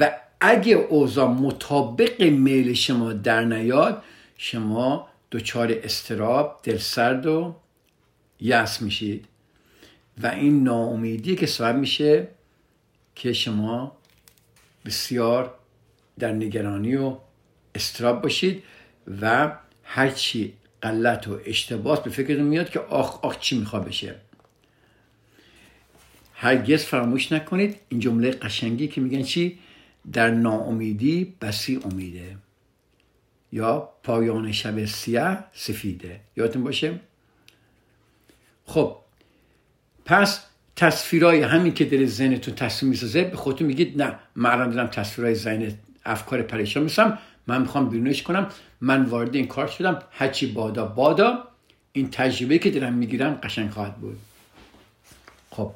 و 0.00 0.10
اگه 0.46 0.72
اوضاع 0.74 1.28
مطابق 1.28 2.22
میل 2.22 2.72
شما 2.72 3.12
در 3.12 3.44
نیاد 3.44 4.02
شما 4.36 5.08
دچار 5.32 5.72
استراب 5.82 6.60
دلسرد 6.62 7.26
و 7.26 7.54
یس 8.40 8.82
میشید. 8.82 9.24
و 10.22 10.26
این 10.26 10.64
ناامیدی 10.64 11.36
که 11.36 11.46
سبب 11.46 11.76
میشه 11.76 12.28
که 13.14 13.32
شما 13.32 13.96
بسیار 14.86 15.54
در 16.18 16.32
نگرانی 16.32 16.96
و 16.96 17.16
استراب 17.74 18.22
باشید 18.22 18.62
و 19.20 19.52
هرچی 19.84 20.52
غلط 20.82 21.28
و 21.28 21.40
اشتباه 21.46 22.04
به 22.04 22.10
فکرتون 22.10 22.44
میاد 22.44 22.70
که 22.70 22.80
آخ 22.80 23.24
آخ 23.24 23.38
چی 23.38 23.58
میخوا 23.58 23.80
بشه. 23.80 24.14
هرگز 26.34 26.84
فراموش 26.84 27.32
نکنید. 27.32 27.76
این 27.88 28.00
جمله 28.00 28.30
قشنگی 28.30 28.88
که 28.88 29.00
میگن 29.00 29.22
چی؟ 29.22 29.58
در 30.12 30.30
ناامیدی 30.30 31.34
بسی 31.40 31.80
امیده. 31.84 32.36
یا 33.52 33.88
پایان 34.02 34.52
شب 34.52 34.84
سیاه 34.84 35.44
سفیده. 35.52 36.20
یادتون 36.36 36.64
باشه؟ 36.64 37.00
خب 38.66 38.96
پس 40.04 40.44
تصویرهای 40.76 41.42
همین 41.42 41.74
که 41.74 41.84
در 41.84 42.06
ذهنتون 42.06 42.54
تصویر 42.54 42.90
می‌سازه 42.90 43.24
به 43.24 43.36
خودتون 43.36 43.66
میگید 43.66 44.02
نه 44.02 44.18
الان 44.36 44.70
دارم 44.70 44.86
تصویرهای 44.86 45.34
ذهن 45.34 45.74
افکار 46.04 46.42
پریشان 46.42 46.82
میسم 46.82 47.18
من 47.46 47.60
می‌خوام 47.60 47.88
بیرونش 47.88 48.22
کنم 48.22 48.48
من 48.80 49.04
وارد 49.04 49.34
این 49.34 49.46
کار 49.46 49.66
شدم 49.66 50.02
هرچی 50.10 50.46
بادا 50.46 50.86
بادا 50.86 51.48
این 51.92 52.10
تجربه 52.10 52.58
که 52.58 52.70
دارم 52.70 52.92
می‌گیرم 52.92 53.34
قشنگ 53.34 53.70
خواهد 53.70 53.96
بود. 53.96 54.18
خب 55.50 55.70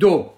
دو 0.00 0.32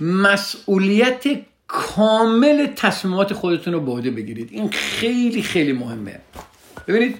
مسئولیت 0.00 1.24
کامل 1.72 2.66
تصمیمات 2.76 3.32
خودتون 3.32 3.72
رو 3.72 3.80
به 3.80 3.92
عهده 3.92 4.10
بگیرید. 4.10 4.48
این 4.52 4.70
خیلی 4.70 5.42
خیلی 5.42 5.72
مهمه. 5.72 6.20
ببینید 6.88 7.18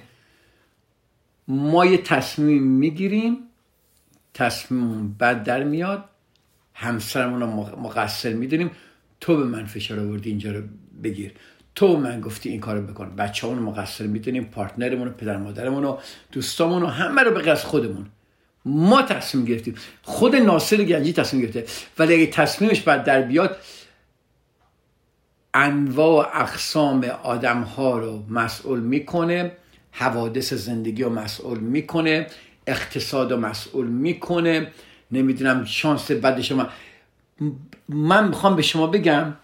ما 1.49 1.87
یه 1.87 1.99
تصمیم 1.99 2.63
می‌گیریم 2.63 3.37
تصمیم 4.35 5.17
بد 5.21 5.43
در 5.43 5.65
میاد 5.65 6.05
همسرمون 6.75 7.41
رو 7.41 7.47
مقصر 7.77 8.33
می‌دونیم. 8.33 8.71
تو 9.21 9.37
به 9.37 9.45
من 9.45 9.65
فشار 9.65 10.01
آوردی 10.01 10.31
اینجا 10.31 10.53
رو 10.53 10.63
بگیر. 11.05 11.33
تو 11.75 11.97
من 11.97 12.21
گفتی 12.21 12.49
این 12.49 12.61
کارو 12.61 12.83
بکن. 12.83 13.17
بچه 13.17 13.47
رو 13.47 13.63
مقصر 13.63 14.05
می‌دونیم 14.05 14.45
پارتنرمون 14.45 15.09
رو 15.09 15.15
پدر 15.15 15.37
مادرمون 15.37 15.83
رو 15.83 15.99
دوستامون 16.33 16.83
رو 16.83 16.89
همه 16.89 17.23
رو 17.23 17.31
به 17.31 17.51
از 17.51 17.65
خودمون. 17.65 18.07
ما 18.65 19.03
تصمیم 19.03 19.45
گرفتیم. 19.45 19.75
خود 20.03 20.37
ناصر 20.37 20.77
گنجی 20.77 21.13
تصمیم 21.13 21.43
گرفته. 21.43 21.65
ولی 21.99 22.15
اگه 22.15 22.27
تصمیمش 22.27 22.81
بعد 22.81 23.05
در 23.05 23.23
بیاد 23.23 23.57
انواع 25.55 26.41
اقسام 26.41 27.05
آدم 27.23 27.63
ها 27.63 27.99
رو 27.99 28.25
مسئول 28.29 28.81
می‌کنه 28.81 29.53
حوادث 29.91 30.53
زندگی 30.53 31.03
رو 31.03 31.11
مسئول 31.11 31.59
می‌کنه 31.59 32.27
اقتصاد 32.67 33.33
رو 33.33 33.39
مسئول 33.39 33.87
می‌کنه. 33.87 34.73
نمی‌دونم 35.11 35.65
شانس 35.65 36.11
بد 36.11 36.41
شما. 36.41 36.69
من 37.89 38.29
می‌خوام 38.29 38.57
به 38.57 38.63
شما 38.63 38.87
بگم 38.87 39.35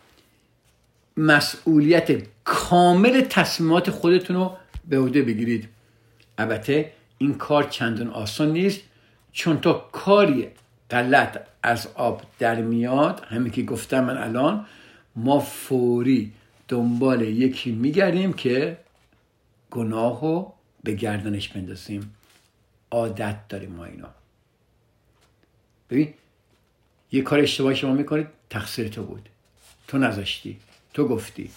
مسئولیت 1.16 2.22
کامل 2.44 3.20
تصمیمات 3.20 3.90
خودتون 3.90 4.36
رو 4.36 4.56
به 4.88 4.98
عهده 4.98 5.22
بگیرید. 5.22 5.68
البته 6.38 6.92
این 7.18 7.34
کار 7.34 7.62
چندان 7.64 8.08
آسان 8.08 8.52
نیست 8.52 8.80
چون 9.32 9.60
تا 9.60 9.88
کاری 9.92 10.48
غلط 10.90 11.40
از 11.62 11.88
آب 11.94 12.22
در 12.38 12.54
میاد 12.54 13.22
همین 13.28 13.52
که 13.52 13.62
گفتم 13.62 14.04
من 14.04 14.16
الان 14.16 14.66
ما 15.18 15.40
فوری 15.40 16.32
دنبال 16.68 17.22
یکی 17.22 17.72
میگردیم 17.72 18.32
که 18.32 18.78
گناه 19.70 20.20
رو 20.20 20.52
به 20.84 20.92
گردنش 20.92 21.48
بندازیم. 21.48 22.14
عادت 22.90 23.48
داریم 23.48 23.70
ما 23.70 23.84
اینا 23.84 24.08
ببین 25.90 26.14
یه 27.12 27.22
کار 27.22 27.38
اشتباه 27.38 27.74
شما 27.74 27.92
می‌کنید 27.92 28.26
تقصیر 28.50 28.88
تو 28.88 29.02
بود. 29.02 29.28
تو 29.88 29.98
نذاشتی 29.98 30.60
تو 30.94 31.08
گفتی 31.08 31.50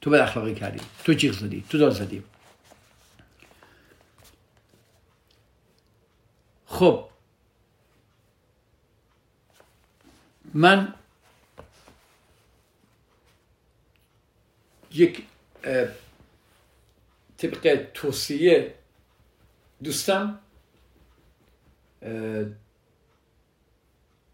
تو 0.00 0.10
به 0.10 0.22
اخلاقی 0.22 0.54
کردی 0.54 0.80
تو 1.04 1.12
جیغ 1.12 1.32
زدی 1.32 1.64
تو 1.68 1.78
داد 1.78 1.92
زدی. 1.92 2.22
خب. 6.66 7.08
من 10.54 10.94
یک 14.94 15.22
طبق 17.38 17.86
توصیه 17.94 18.74
دوستم 19.84 20.38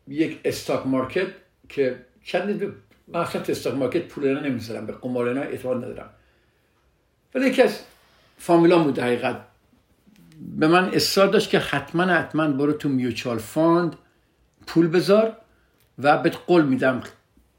یک 0.08 0.40
stock 0.44 0.86
market 0.86 1.26
که 1.68 2.04
چند 2.24 2.74
من 3.08 3.20
اصلا 3.20 3.42
stock 3.42 3.74
market 3.74 4.08
پول 4.08 4.24
اینا 4.24 4.40
نمی‌ذارم 4.40 4.86
به 4.86 4.92
قمار 4.92 5.28
اینا 5.28 5.40
اعتماد 5.40 5.76
ندارم. 5.76 6.10
ولی 7.34 7.46
یکی 7.46 7.62
از 7.62 7.78
فامیلان 8.38 8.84
بود 8.84 8.98
حقیقت 8.98 9.44
به 10.58 10.68
من 10.68 10.94
اصرار 10.94 11.28
داشت 11.28 11.50
که 11.50 11.58
حتما 11.58 12.02
حتما 12.02 12.48
برو 12.48 12.72
تو 12.72 12.88
mutual 12.88 13.38
fund 13.38 13.96
پول 14.66 14.88
بذار 14.88 15.36
و 15.98 16.18
بهت 16.18 16.36
قول 16.46 16.64
میدم. 16.64 17.02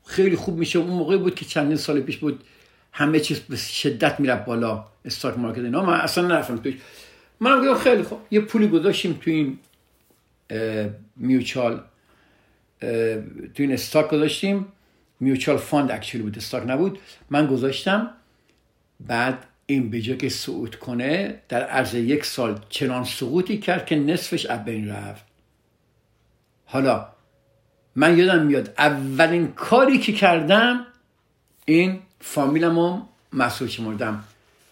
خیلی 0.05 0.35
خوب 0.35 0.57
میشه. 0.57 0.79
اون 0.79 0.89
موقع 0.89 1.17
بود 1.17 1.35
که 1.35 1.45
چندین 1.45 1.77
سال 1.77 2.01
پیش 2.01 2.17
بود 2.17 2.43
همه 2.91 3.19
چیز 3.19 3.39
به 3.39 3.55
شدت 3.55 4.19
میره 4.19 4.35
بالا 4.35 4.85
stock 5.05 5.37
market 5.37 5.59
اینا. 5.59 5.85
من 5.85 5.93
اصلا 5.93 6.27
نرفتم 6.27 6.57
توش 6.57 6.73
منم 7.39 7.61
گفتم 7.61 7.83
خیلی 7.83 8.03
خوب. 8.03 8.19
یه 8.31 8.39
پولی 8.41 8.67
گذاشتیم 8.67 9.13
تو 9.13 9.31
این 9.31 9.59
mutual 11.15 11.83
تو 13.53 13.63
این 13.63 13.71
stock 13.71 14.09
گذاشتیم. 14.09 14.65
mutual 15.19 15.57
fund 15.57 15.91
actually 15.91 16.23
بود 16.23 16.37
stock 16.37 16.63
نبود. 16.67 16.99
من 17.29 17.47
گذاشتم. 17.47 18.09
بعد 18.99 19.45
این 19.65 19.89
به 19.89 20.01
که 20.01 20.29
صعود 20.29 20.75
کنه 20.75 21.41
در 21.49 21.63
عرض 21.63 21.93
یک 21.93 22.25
سال 22.25 22.59
چنان 22.69 23.03
سقوطی 23.03 23.57
کرد 23.57 23.85
که 23.85 23.95
نصفش 23.95 24.45
از 24.45 24.65
بین 24.65 24.89
رفت. 24.89 25.25
حالا 26.65 27.07
من 27.95 28.17
یادم 28.17 28.45
میاد 28.45 28.73
اولین 28.77 29.47
کاری 29.47 29.97
که 29.97 30.13
کردم 30.13 30.85
این 31.65 31.99
فامیلم 32.21 32.79
رو 32.79 33.01
مسئول 33.33 33.67
شمردم 33.67 34.23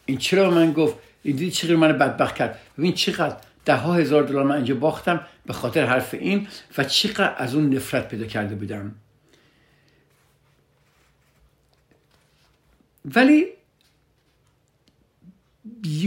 این 0.06 0.18
چرا 0.18 0.52
من 0.52 0.74
گفت؟ 0.74 0.96
این 1.24 1.36
دیدی 1.36 1.52
چقدر 1.52 1.76
من 1.76 1.92
بدبخت 1.92 2.36
کرد؟ 2.36 2.60
ببین 2.78 2.94
چقدر 2.94 3.38
ده 3.66 3.76
ها 3.76 3.94
هزار 3.94 4.24
دلار 4.24 4.44
من 4.44 4.56
اینجا 4.56 4.76
باختم 4.76 5.28
به 5.46 5.54
خاطر 5.54 5.86
حرف 5.86 6.14
این 6.14 6.48
و 6.78 6.84
چقدر 6.84 7.36
از 7.38 7.56
اون 7.56 7.74
نفرت 7.74 8.08
پیدا 8.08 8.26
کرده 8.26 8.56
بودم. 8.56 8.96
ولی 13.16 13.46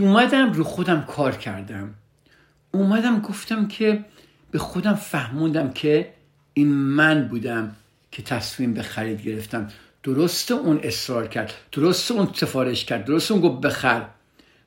اومدم 0.00 0.52
رو 0.52 0.64
خودم 0.64 1.04
کار 1.04 1.36
کردم. 1.36 1.94
اومدم 2.72 3.20
گفتم 3.20 3.68
که 3.68 4.04
به 4.50 4.58
خودم 4.58 4.94
فهموندم 4.94 5.70
که 5.70 6.14
این 6.54 6.68
من 6.72 7.28
بودم 7.28 7.76
که 8.10 8.22
تصمیم 8.22 8.74
به 8.74 8.82
خرید 8.82 9.22
گرفتم. 9.22 9.68
درست 10.02 10.50
اون 10.50 10.80
اصرار 10.82 11.28
کرد 11.28 11.52
درست 11.72 12.10
اون 12.10 12.32
سفارش 12.34 12.84
کرد 12.84 13.04
درست 13.04 13.30
اون 13.30 13.40
گفت 13.40 13.60
بخر. 13.60 14.06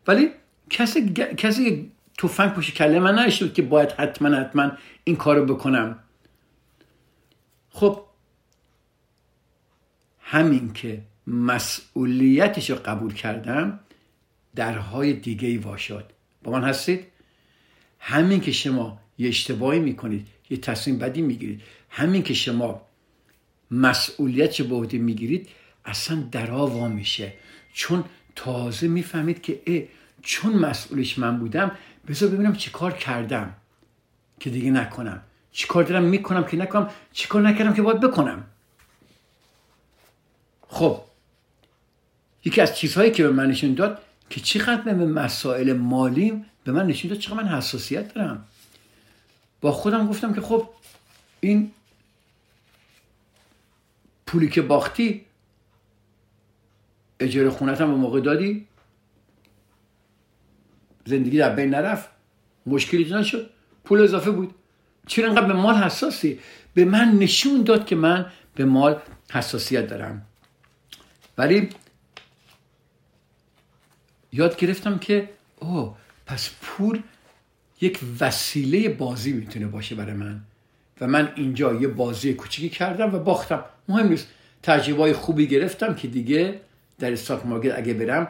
ولی 0.08 0.30
کسی 0.70 1.14
کسی 1.14 1.92
توفنگ 2.18 2.54
پشت 2.54 2.74
کله 2.74 3.00
من 3.00 3.20
نشد 3.20 3.54
که 3.54 3.62
باید 3.62 3.92
حتما 3.92 4.36
حتما 4.36 4.72
این 5.04 5.16
کارو 5.16 5.46
بکنم. 5.46 6.00
خب 7.70 8.02
همین 10.20 10.74
که 10.74 11.02
مسئولیتش 11.28 12.70
رو 12.70 12.76
قبول 12.86 13.14
کردم 13.14 13.80
درهای 14.56 15.14
دیگه 15.14 15.48
ای 15.48 15.58
واشد 15.58 16.06
با 16.44 16.52
من 16.52 16.64
هستید؟ 16.64 17.08
همین 18.00 18.42
که 18.42 18.52
شما 18.52 19.00
یه 19.18 19.30
اشتباهی 19.30 19.80
می‌کنید 19.80 20.28
یه 20.50 20.58
تصمیم 20.58 20.98
بدی 20.98 21.22
می‌گیرید. 21.22 21.62
همین 21.90 22.24
که 22.24 22.34
شما 22.34 22.82
مسئولیت 23.74 24.62
به 24.62 24.76
عهده 24.76 24.98
می‌گیرید 24.98 25.50
اصلا 25.86 26.24
درها 26.32 26.68
وا 26.68 26.88
میشه. 26.88 27.34
چون 27.74 28.04
تازه 28.36 28.88
می‌فهمید 28.88 29.42
که 29.42 29.62
اه 29.68 29.82
چون 30.22 30.54
مسئولش 30.54 31.20
من 31.20 31.38
بودم 31.38 31.72
بذار 32.08 32.30
ببینم 32.30 32.56
چی 32.56 32.72
کار 32.72 32.92
کردم 32.92 33.54
که 34.40 34.50
دیگه 34.50 34.72
نکنم. 34.72 35.22
چی 35.52 35.68
کار 35.68 35.84
دارم 35.84 36.04
می‌کنم 36.04 36.44
که 36.44 36.58
نکنم 36.58 36.90
چی 37.14 37.28
کار 37.28 37.42
نکردم 37.42 37.74
که 37.74 37.82
باید 37.82 38.00
بکنم. 38.00 38.44
خب 40.68 41.02
یکی 42.46 42.62
از 42.62 42.78
چیزهایی 42.78 43.12
که 43.12 43.24
به 43.24 43.30
من 43.30 43.48
نشون 43.48 43.74
داد 43.74 44.02
که 44.30 44.42
چقدر 44.42 44.94
به 44.94 45.06
مسائل 45.06 45.74
مالیم 45.74 46.46
به 46.64 46.72
من 46.72 46.88
نشون 46.88 47.10
داد 47.10 47.20
چقدر 47.20 47.44
من 47.44 47.48
حساسیت 47.48 48.14
دارم. 48.14 48.46
با 49.62 49.72
خودم 49.72 50.08
گفتم 50.08 50.34
که 50.34 50.42
خب 50.42 50.70
این 51.40 51.72
پولی 54.34 54.50
که 54.50 54.62
باختی 54.62 55.26
اجاره 57.20 57.50
خونتم 57.50 57.88
به 57.88 57.96
موقع 57.96 58.22
دادی. 58.22 58.68
زندگی 61.06 61.38
در 61.38 61.56
بین 61.56 61.70
نرفت. 61.70 62.10
مشکلی 62.66 63.14
نشد. 63.14 63.50
پول 63.84 64.02
اضافه 64.02 64.32
بود. 64.32 64.56
چرا 65.08 65.30
انقدر 65.30 65.48
به 65.48 65.54
مال 65.54 65.76
حساسی؟ 65.76 66.40
به 66.74 66.86
من 66.86 67.12
نشون 67.12 67.62
داد 67.62 67.86
که 67.86 67.96
من 67.96 68.32
به 68.56 68.66
مال 68.66 69.02
حساسیت 69.32 69.88
دارم. 69.88 70.26
ولی 71.38 71.70
یاد 74.32 74.58
گرفتم 74.58 74.98
که 74.98 75.30
اوه 75.60 75.98
پس 76.26 76.50
پول 76.62 77.02
یک 77.82 78.00
وسیله 78.20 78.90
بازی 78.90 79.34
می‌تونه 79.34 79.68
باشه 79.68 79.96
برای 79.96 80.14
من. 80.14 80.42
و 81.02 81.08
من 81.08 81.34
اینجا 81.36 81.74
یه 81.74 81.88
بازی 81.88 82.34
کوچیکی 82.34 82.70
کردم 82.70 83.16
و 83.16 83.20
باختم. 83.20 83.66
مهم 83.88 84.08
نیست 84.08 84.28
تجربه 84.64 85.14
خوبی 85.14 85.48
گرفتم 85.48 85.96
که 85.96 86.08
دیگه 86.08 86.60
در 87.00 87.12
استاک 87.12 87.46
مارکت 87.46 87.78
اگه 87.78 87.94
برم 87.94 88.28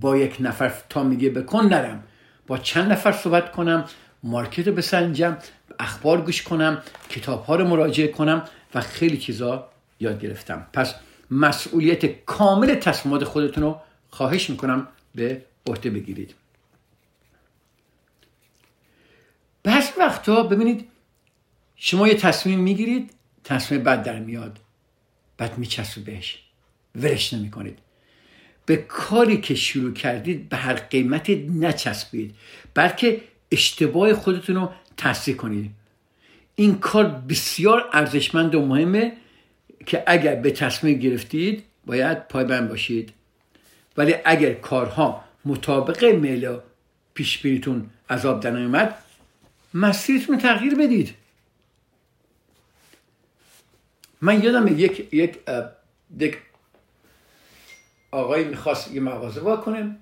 با 0.00 0.16
یک 0.16 0.36
نفر 0.40 0.72
تا 0.88 1.02
میگه 1.02 1.30
بکن 1.30 1.66
نرم. 1.66 2.04
با 2.46 2.58
چند 2.58 2.92
نفر 2.92 3.12
صحبت 3.12 3.52
کنم 3.52 3.84
مارکت 4.22 4.68
رو 4.68 4.74
بسنجم 4.74 5.38
اخبار 5.78 6.20
گوش 6.20 6.42
کنم 6.42 6.82
کتاب 7.08 7.44
ها 7.44 7.56
رو 7.56 7.68
مراجعه 7.68 8.08
کنم 8.08 8.44
و 8.74 8.80
خیلی 8.80 9.16
چیزا 9.16 9.68
یاد 10.00 10.20
گرفتم. 10.20 10.66
پس 10.72 10.94
مسئولیت 11.30 12.24
کامل 12.24 12.74
تصمیمات 12.74 13.24
خودتون 13.24 13.64
رو 13.64 13.80
خواهش 14.10 14.50
می‌کنم 14.50 14.88
به 15.14 15.44
عهده 15.66 15.90
بگیرید. 15.90 16.34
بعض 19.62 19.90
وقتا 19.98 20.42
ببینید 20.42 20.88
شما 21.76 22.08
یه 22.08 22.14
تصمیم 22.14 22.60
می‌گیرید 22.60 23.10
تصمیم 23.44 23.82
بد 23.82 24.02
در 24.02 24.18
میاد. 24.18 24.58
بعد 25.38 25.58
میچسبید 25.58 26.04
بهش 26.04 26.38
ولش 26.94 27.32
نمی‌کنید. 27.32 27.78
به 28.66 28.76
کاری 28.76 29.40
که 29.40 29.54
شروع 29.54 29.92
کردید 29.92 30.48
به 30.48 30.56
هر 30.56 30.74
قیمتی 30.74 31.50
نچسبید 31.60 32.34
بلکه 32.74 33.20
اشتباه 33.52 34.14
خودتون 34.14 34.56
رو 34.56 34.72
تصدیق 34.96 35.36
کنید. 35.36 35.70
این 36.54 36.78
کار 36.78 37.04
بسیار 37.04 37.88
ارزشمند 37.92 38.54
و 38.54 38.66
مهمه 38.66 39.12
که 39.86 40.04
اگر 40.06 40.34
به 40.34 40.50
تصمیم 40.50 40.98
گرفتید 40.98 41.64
باید 41.86 42.28
پایبند 42.28 42.68
باشید. 42.68 43.12
ولی 43.96 44.14
اگر 44.24 44.54
کارها 44.54 45.24
مطابق 45.44 46.04
میل 46.04 46.56
پیش 47.14 47.38
بریتون 47.38 47.90
عذاب 48.10 48.40
در 48.40 48.94
مسیرتون 49.74 50.38
تغییر 50.38 50.74
بدید. 50.74 51.14
من 54.24 54.42
یادم 54.42 54.66
یک 54.66 55.12
یک 55.12 55.38
یک 56.18 56.38
آقایی 58.10 58.44
می‌خواست 58.44 58.92
یه 58.92 59.00
مغازه 59.00 59.40
با 59.40 59.56
کنه. 59.56 59.96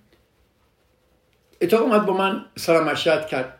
اتاق 1.60 1.82
اومد 1.82 2.06
با 2.06 2.16
من 2.16 2.44
سلام 2.56 2.84
مشهد 2.84 3.26
کرد. 3.26 3.58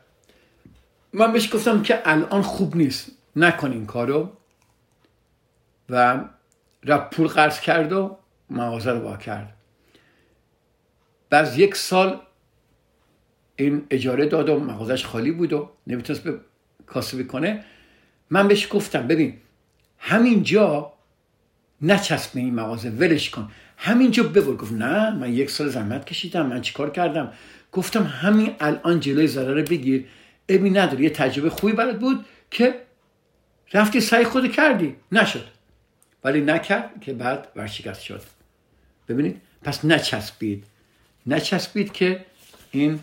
من 1.13 1.33
بهش 1.33 1.55
گفتم 1.55 1.83
که 1.83 2.03
الان 2.05 2.43
خوب 2.43 2.77
نیست 2.77 3.11
نکن 3.37 3.73
این 3.73 3.87
کارو. 3.87 4.33
و 5.89 6.25
رفت 6.85 7.15
پول 7.17 7.27
قرض 7.27 7.61
کرد 7.61 7.93
و 7.93 8.17
مغازه 8.51 8.91
رو 8.91 9.01
با 9.01 9.17
کرد. 9.17 9.55
بعد 11.31 11.59
یک 11.59 11.75
سال 11.75 12.21
این 13.57 13.87
اجاره 13.91 14.27
داد 14.27 14.49
و 14.49 14.61
مغازش 14.61 15.07
خالی 15.07 15.31
بود 15.31 15.53
و 15.53 15.71
نمی‌تونست 15.87 16.23
به 16.23 16.41
کاسبی 16.87 17.25
کنه. 17.25 17.65
من 18.31 18.49
بهش 18.49 18.69
گفتم 18.71 19.07
ببین 19.07 19.39
همینجا 20.05 20.93
نچسب 21.83 22.31
این 22.35 22.55
مغازه 22.55 22.91
ولش 22.91 23.31
کن. 23.31 23.51
همینجا 23.77 24.23
ببر. 24.23 24.53
گفت 24.53 24.73
نه 24.73 25.11
من 25.11 25.33
یک 25.33 25.51
سال 25.51 25.69
زحمت 25.69 26.05
کشیدم 26.05 26.47
من 26.47 26.61
چیکار 26.61 26.91
کردم؟ 26.91 27.33
گفتم 27.73 28.03
همین 28.05 28.55
الان 28.61 29.01
جلوی 29.01 29.27
ضرر 29.27 29.63
بگیر. 29.63 30.07
ابی 30.49 30.71
نداره 30.71 31.03
یه 31.03 31.11
تجربه 31.11 31.51
خوبی 31.51 31.73
برات 31.73 31.99
بود 31.99 32.25
که 32.51 32.83
رفتی 33.73 34.01
سعی 34.01 34.25
خود 34.25 34.53
کردی. 34.53 34.97
نشد. 35.13 35.47
ولی 36.25 36.41
نکرد 36.41 37.01
که 37.01 37.13
بعد 37.13 37.49
ورشکست 37.57 38.03
شد. 38.03 38.23
ببینید 39.09 39.41
پس 39.63 39.85
نچسبید. 39.85 40.65
نچسبید 41.27 41.93
که 41.93 42.25
این 42.71 43.01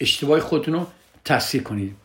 اشتباه 0.00 0.40
خودتون 0.40 0.74
رو 0.74 0.86
تصحیح 1.24 1.62
کنید. 1.62 2.01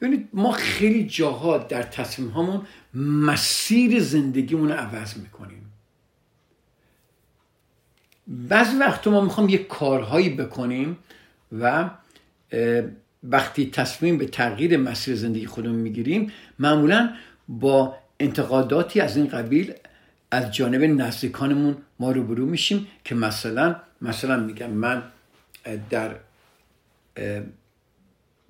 ببینید 0.00 0.28
ما 0.32 0.52
خیلی 0.52 1.06
جاها 1.06 1.58
در 1.58 1.82
تصمیم 1.82 2.28
هامون 2.28 2.66
مسیر 2.94 4.00
زندگیمون 4.00 4.68
رو 4.68 4.74
عوض 4.74 5.16
می‌کنیم. 5.16 5.72
بعضی 8.26 8.76
وقت 8.76 9.06
ما 9.06 9.20
می‌خوام 9.20 9.48
یه 9.48 9.58
کارهایی 9.58 10.28
بکنیم 10.28 10.98
و 11.52 11.90
وقتی 13.22 13.70
تصمیم 13.70 14.18
به 14.18 14.26
تغییر 14.26 14.76
مسیر 14.76 15.16
زندگی 15.16 15.46
خودمون 15.46 15.78
می‌گیریم 15.78 16.32
معمولا 16.58 17.14
با 17.48 17.94
انتقاداتی 18.20 19.00
از 19.00 19.16
این 19.16 19.28
قبیل 19.28 19.74
از 20.30 20.52
جانب 20.52 20.82
نزدیکانمون 20.82 21.76
ما 22.00 22.12
روبرو 22.12 22.46
میشیم 22.46 22.86
که 23.04 23.14
مثلا 23.14 23.76
مثلا 24.02 24.36
میگم 24.36 24.70
من 24.70 25.02
در 25.90 26.16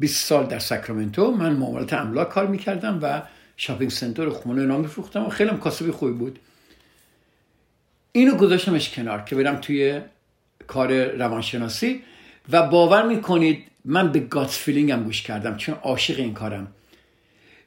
20 0.00 0.26
سال 0.26 0.46
در 0.46 0.58
ساکرامنتو 0.58 1.30
من 1.30 1.52
معاملات 1.52 1.92
املاک 1.92 2.28
کار 2.28 2.46
می‌کردم 2.46 2.98
و 3.02 3.22
shopping 3.56 3.90
center 3.90 4.28
خونه 4.28 4.66
اینام 4.66 4.80
میفروختم 4.80 5.26
و 5.26 5.28
خیلی 5.28 5.50
کاسبی 5.50 5.90
خوبی 5.90 6.12
بود. 6.12 6.38
اینو 8.12 8.36
گذاشتمش 8.36 8.90
کنار 8.90 9.22
که 9.22 9.36
برم 9.36 9.56
توی 9.56 10.00
کار 10.66 11.04
روانشناسی 11.04 12.02
و 12.52 12.62
باور 12.62 13.06
می‌کنید 13.06 13.64
من 13.84 14.12
به 14.12 14.44
feeling 14.48 14.90
هم 14.90 15.04
گوش 15.04 15.22
کردم 15.22 15.56
چون 15.56 15.74
عاشق 15.74 16.18
این 16.18 16.34
کارم. 16.34 16.72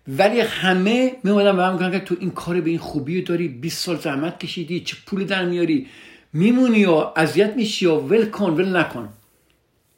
ولی 0.07 0.39
همه 0.39 1.15
میومدن 1.23 1.55
به 1.55 1.85
من 1.85 1.91
که 1.91 1.99
تو 1.99 2.15
این 2.19 2.31
کار 2.31 2.61
به 2.61 2.69
این 2.69 2.79
خوبی 2.79 3.21
داری 3.21 3.47
20 3.47 3.85
سال 3.85 3.97
زحمت 3.97 4.39
کشیدی 4.39 4.79
چه 4.79 4.97
پول 5.05 5.25
در 5.25 5.45
میاری؟ 5.45 5.87
میمونی 6.33 6.85
و 6.85 7.11
اذیت 7.15 7.55
میشی 7.55 7.85
و 7.85 7.95
ول 7.95 8.25
کن 8.25 8.49
ول 8.49 8.77
نکن. 8.77 9.09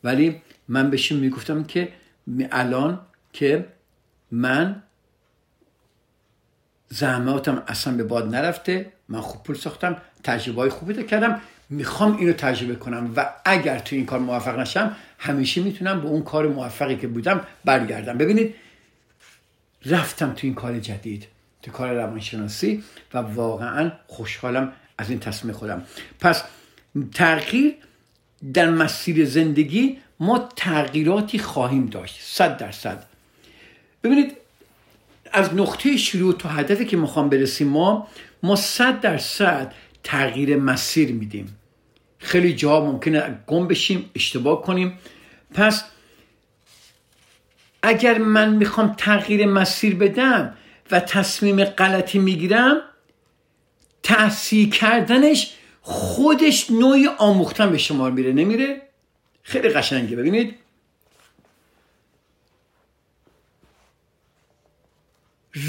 ولی 0.03 0.41
من 0.67 0.89
بهشون 0.89 1.19
می‌گفتم 1.19 1.63
که 1.63 1.87
الان 2.51 2.99
که 3.33 3.65
من 4.31 4.83
زحماتم 6.89 7.63
اصلا 7.67 7.97
به 7.97 8.03
باد 8.03 8.35
نرفته 8.35 8.91
من 9.09 9.21
خوب 9.21 9.43
پول 9.43 9.55
ساختم 9.55 9.97
تجربه 10.23 10.61
های 10.61 10.69
خوبی 10.69 11.03
کردم 11.03 11.41
می‌خوام 11.69 12.17
اینو 12.17 12.33
تجربه 12.33 12.75
کنم 12.75 13.13
و 13.15 13.29
اگر 13.45 13.79
تو 13.79 13.95
این 13.95 14.05
کار 14.05 14.19
موفق 14.19 14.59
نشم 14.59 14.95
همیشه 15.19 15.61
می‌تونم 15.61 16.01
به 16.01 16.07
اون 16.07 16.23
کار 16.23 16.47
موفقی 16.47 16.95
که 16.95 17.07
بودم 17.07 17.41
برگردم. 17.65 18.17
ببینید 18.17 18.55
رفتم 19.85 20.33
تو 20.33 20.47
این 20.47 20.55
کار 20.55 20.79
جدید 20.79 21.27
تو 21.61 21.71
کار 21.71 21.93
روانشناسی 21.93 22.83
و 23.13 23.17
واقعا 23.17 23.91
خوشحالم 24.07 24.73
از 24.97 25.09
این 25.09 25.19
تصمیم 25.19 25.53
خودم. 25.53 25.83
پس 26.19 26.43
تغییر 27.13 27.75
در 28.53 28.69
مسیر 28.69 29.25
زندگی 29.25 29.97
ما 30.19 30.49
تغییراتی 30.55 31.39
خواهیم 31.39 31.85
داشت 31.85 32.19
صد 32.21 32.57
درصد. 32.57 33.05
ببینید 34.03 34.37
از 35.31 35.53
نقطه 35.53 35.97
شروع 35.97 36.37
تا 36.37 36.49
هدفی 36.49 36.85
که 36.85 36.97
می‌خوام 36.97 37.29
برسیم 37.29 37.67
ما 37.67 38.07
ما 38.43 38.55
صد 38.55 39.01
درصد 39.01 39.73
تغییر 40.03 40.57
مسیر 40.57 41.11
میدیم. 41.11 41.57
خیلی 42.17 42.55
جا 42.55 42.85
ممکنه 42.85 43.39
گم 43.47 43.67
بشیم 43.67 44.09
اشتباه 44.15 44.61
کنیم. 44.61 44.99
پس 45.53 45.83
اگر 47.83 48.17
من 48.17 48.55
می‌خوام 48.55 48.95
تغییر 48.97 49.45
مسیر 49.45 49.95
بدم 49.95 50.57
و 50.91 50.99
تصمیم 50.99 51.63
غلطی 51.63 52.19
می‌گیرم 52.19 52.81
تحصیل 54.03 54.69
کردنش 54.69 55.53
خودش 55.81 56.71
نوعی 56.71 57.07
آموختن 57.07 57.71
به 57.71 57.77
شما 57.77 58.09
میره 58.09 58.33
نمیره؟ 58.33 58.81
خیلی 59.45 59.69
قشنگه. 59.69 60.15
ببینید. 60.15 60.55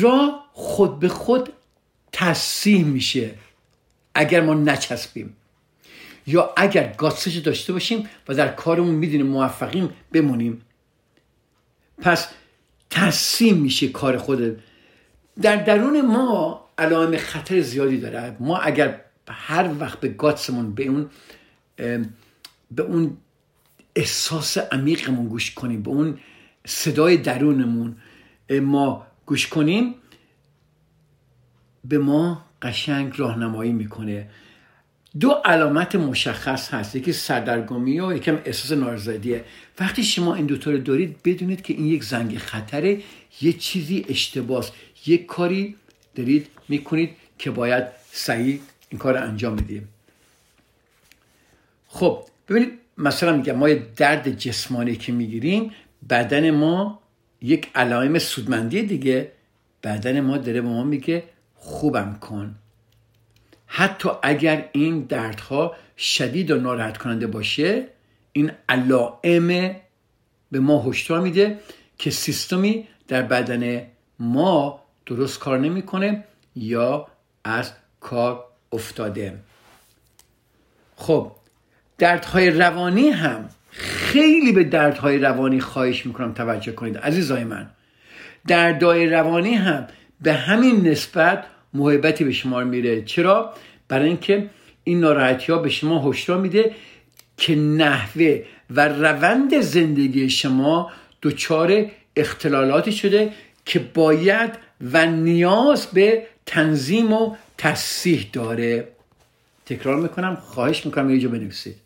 راه 0.00 0.50
خود 0.52 0.98
به 0.98 1.08
خود 1.08 1.52
تصیح 2.12 2.84
میشه 2.84 3.34
اگر 4.14 4.40
ما 4.40 4.54
نچسبیم. 4.54 5.36
یا 6.26 6.54
اگر 6.56 6.92
گاتسش 6.92 7.36
داشته 7.36 7.72
باشیم 7.72 8.08
و 8.28 8.34
در 8.34 8.48
کارمون 8.48 8.94
می‌دونیم 8.94 9.26
موفقیم 9.26 9.90
بمونیم. 10.12 10.62
پس 11.98 12.28
تصیم 12.90 13.56
میشه 13.56 13.88
کار 13.88 14.18
خود. 14.18 14.62
در 15.42 15.56
درون 15.56 16.00
ما 16.00 16.68
علائم 16.78 17.16
خطر 17.16 17.60
زیادی 17.60 18.00
داره. 18.00 18.36
ما 18.40 18.58
اگر 18.58 19.00
هر 19.28 19.70
وقت 19.80 20.00
به 20.00 20.08
گاتسمون 20.08 20.74
به 20.74 20.84
اون 20.84 21.10
به 22.70 22.82
اون 22.82 23.16
احساس 23.96 24.59
عمیقمون 24.59 25.28
گوش 25.28 25.54
کنیم 25.54 25.82
به 25.82 25.90
اون 25.90 26.18
صدای 26.66 27.16
درونمون. 27.16 27.96
ما 28.50 29.06
گوش 29.26 29.46
کنیم 29.46 29.94
به 31.85 31.98
ما 31.98 32.44
قشنگ 32.62 33.12
راهنمایی 33.16 33.72
می‌کنه. 33.72 34.30
دو 35.20 35.30
علامت 35.30 35.94
مشخص 35.96 36.74
هست 36.74 36.96
یکی 36.96 37.12
سردرگمی 37.12 38.00
و 38.00 38.16
یکم 38.16 38.38
احساس 38.44 38.72
نارضایتیه. 38.72 39.44
وقتی 39.80 40.04
شما 40.04 40.35
این 40.35 40.46
دوتا 40.46 40.70
رو 40.70 40.78
دارید 40.78 41.16
بدونید 41.24 41.62
که 41.62 41.74
این 41.74 41.87
یک 41.87 42.04
زنگ 42.04 42.38
خطره 42.38 43.02
یه 43.40 43.52
چیزی 43.52 44.06
اشتباس 44.09 44.70
یک 45.06 45.26
کاری 45.26 45.76
دارید 46.14 46.46
می‌کنید 46.68 47.11
که 47.38 47.50
باید 47.50 47.85
صحیح 48.12 48.61
این 48.88 48.98
کار 48.98 49.16
انجام 49.16 49.56
بدیم 49.56 49.88
خب 51.88 52.24
ببینید 52.48 52.86
مثلا 52.98 53.37
میگم 53.37 53.52
ما 53.52 53.68
درد 53.96 54.30
جسمانی 54.38 54.96
که 54.96 55.12
می‌گیریم 55.12 55.72
بدن 56.11 56.50
ما 56.50 57.00
یک 57.40 57.70
علائم 57.74 58.18
سودمندی 58.18 58.82
دیگه. 58.82 59.32
بدن 59.82 60.20
ما 60.20 60.38
داره 60.38 60.61
به 60.61 60.68
ما 60.68 60.85
میگه 60.85 61.24
خوبم 61.54 62.18
کن. 62.20 62.54
حتی 63.66 64.09
اگر 64.22 64.68
این 64.72 65.00
دردها 65.00 65.76
شدید 65.98 66.50
و 66.50 66.61
ناراحت 66.61 66.98
کننده 66.98 67.26
باشه 67.26 67.87
این 68.32 68.52
علائم 68.68 69.76
به 70.50 70.61
ما 70.61 70.82
هشدار 70.82 71.20
میده 71.20 71.59
که 71.98 72.11
سیستمی 72.11 72.88
در 73.09 73.22
بدن 73.22 73.87
ما 74.18 74.82
درست 75.06 75.38
کار 75.38 75.59
نمی‌کنه 75.59 76.24
یا 76.56 77.06
از 77.44 77.72
کار 78.00 78.44
افتاده. 78.72 79.38
خب 80.96 81.32
دردهای 81.98 82.50
روانی 82.50 83.09
هم 83.09 83.48
خیلی 83.70 84.52
به 84.52 84.64
دردهای 84.64 85.18
روانی 85.18 85.61
خواهش 85.61 86.06
می‌کنم 86.06 86.32
توجه 86.32 86.72
کنید 86.72 86.98
عزیزای 86.98 87.44
من. 87.44 87.70
دردهای 88.46 89.06
روانی 89.06 89.54
هم 89.54 89.87
به 90.20 90.32
همین 90.32 90.88
نسبت 90.88 91.44
محبتی 91.74 92.24
به 92.24 92.32
شما 92.32 92.64
میره. 92.64 93.02
چرا؟ 93.02 93.54
برای 93.88 94.09
اینکه 94.09 94.50
این 94.85 95.00
ناراحتی 95.00 95.52
ها 95.52 95.59
به 95.59 95.68
شما 95.68 96.11
هشدار 96.11 96.38
میده 96.40 96.74
که 97.37 97.54
نحوه 97.54 98.42
و 98.70 98.88
روند 98.88 99.61
زندگی 99.61 100.30
شما 100.30 100.90
دچار 101.22 101.87
اختلالاتی 102.16 102.92
شده 102.92 103.32
که 103.64 103.78
باید 103.78 104.50
و 104.92 105.06
نیاز 105.06 105.87
به 105.87 106.26
تنظیم 106.46 107.12
و 107.12 107.37
تصیح 107.59 108.26
داره. 108.32 108.88
تکرار 109.66 109.96
می‌کنم 109.96 110.37
خواهش 110.37 110.87
می‌کنم 110.87 111.09
اینجا 111.09 111.28
بنویسید. 111.28 111.86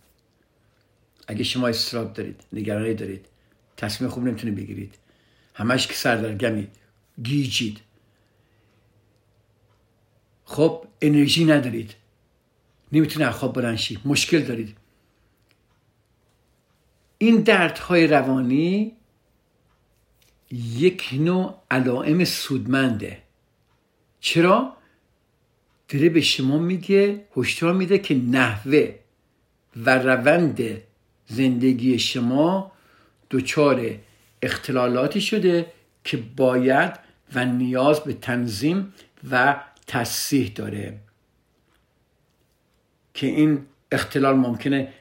اگه 1.30 1.44
شما 1.44 1.68
استراب 1.68 2.12
دارید 2.12 2.44
نگرانی 2.52 2.94
دارید 2.94 3.26
تصمیم 3.76 4.10
خوب 4.10 4.24
نمی‌تونید 4.24 4.56
بگیرید 4.56 4.94
همش 5.54 5.86
که 5.86 5.94
سردرگمید 5.94 6.70
گیجید. 7.22 7.80
خب 10.44 10.86
انرژی 11.00 11.44
ندارید. 11.44 11.94
نمی‌تونه 12.92 13.30
خواب 13.30 13.54
بلند 13.54 13.78
مشکل 14.04 14.42
دارید. 14.42 14.76
این 17.18 17.36
دردهای 17.40 18.06
روانی 18.06 18.92
یک 20.50 21.10
نوع 21.12 21.62
علائم 21.70 22.24
سودمنده. 22.24 23.22
چرا؟ 24.20 24.76
داره 25.88 26.08
به 26.08 26.20
شما 26.20 26.58
میگه 26.58 27.24
هشدار 27.36 27.74
میده 27.74 27.98
که 27.98 28.14
نحوه 28.14 28.94
و 29.76 29.98
روند 29.98 30.89
زندگی 31.30 31.98
شما 31.98 32.72
دچار 33.30 33.90
اختلالاتی 34.42 35.20
شده 35.20 35.66
که 36.04 36.16
باید 36.36 36.92
و 37.34 37.44
نیاز 37.44 38.00
به 38.00 38.12
تنظیم 38.12 38.94
و 39.30 39.60
تصیح 39.86 40.52
داره. 40.54 40.98
که 43.14 43.26
این 43.26 43.66
اختلال 43.92 44.36
ممکنه 44.36 44.92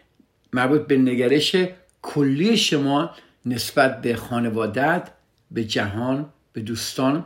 مربوط 0.54 0.82
به 0.82 0.98
نگرش 0.98 1.56
کلی 2.02 2.58
شما 2.58 3.12
نسبت 3.46 4.02
به 4.02 4.16
خانوادت 4.16 5.10
به 5.52 5.64
جهان 5.64 6.30
به 6.54 6.62
دوستان 6.62 7.26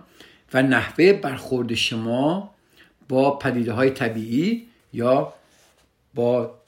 و 0.53 0.61
نحوه 0.61 1.13
برخورد 1.13 1.73
شما 1.73 2.53
با 3.09 3.37
پدیده 3.37 3.73
های 3.73 3.89
طبیعی 3.89 4.67
یا 4.93 5.33
با 6.13 6.59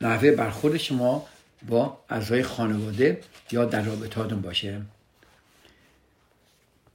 نحوه 0.00 0.30
برخورد 0.30 0.76
شما 0.76 1.26
با 1.68 2.04
اعضای 2.08 2.42
خانواده 2.42 3.20
یا 3.52 3.64
در 3.64 3.82
رابطاتون 3.82 4.40
باشه. 4.40 4.82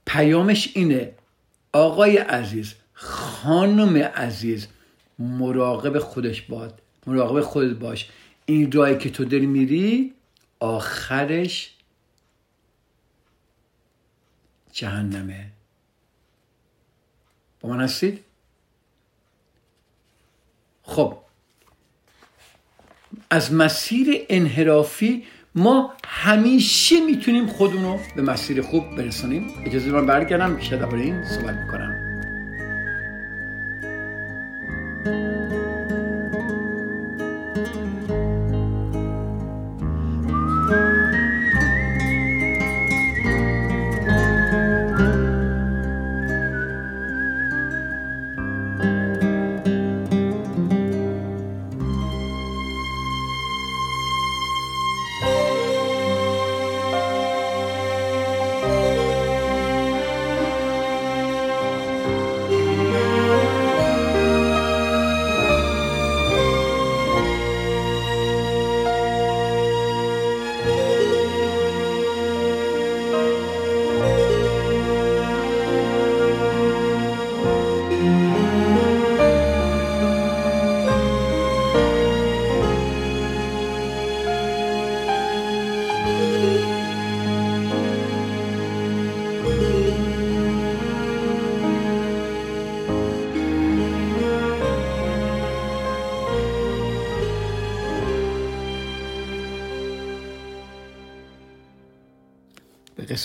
پیامش 0.06 0.72
اینه 0.74 1.12
آقای 1.72 2.16
عزیز 2.16 2.74
خانم 2.92 3.96
عزیز 3.96 4.68
مراقب 5.18 5.98
خودش 5.98 6.42
باد 6.42 6.82
مراقب 7.06 7.40
خودت 7.40 7.76
باش. 7.76 8.10
این 8.46 8.72
راهی 8.72 8.98
که 8.98 9.10
تو 9.10 9.24
داری 9.24 9.46
میری 9.46 10.14
آخرش 10.60 11.74
جهنمه. 14.72 15.46
با 17.60 17.68
من 17.68 17.80
هستید؟ 17.80 18.24
خب 20.82 21.18
از 23.30 23.54
مسیر 23.54 24.06
انحرافی 24.28 25.22
ما 25.54 25.92
همیشه 26.06 27.00
می‌تونیم 27.00 27.46
خودمون 27.46 27.98
به 28.16 28.22
مسیر 28.22 28.62
خوب 28.62 28.96
برسانیم 28.96 29.46
اجازه 29.66 29.90
من 29.90 30.06
برگردم 30.06 30.56
بیشتر 30.56 30.76
درباره 30.76 31.02
این 31.02 31.24
صحبت 31.24 31.54
می‌کنم. 31.54 32.05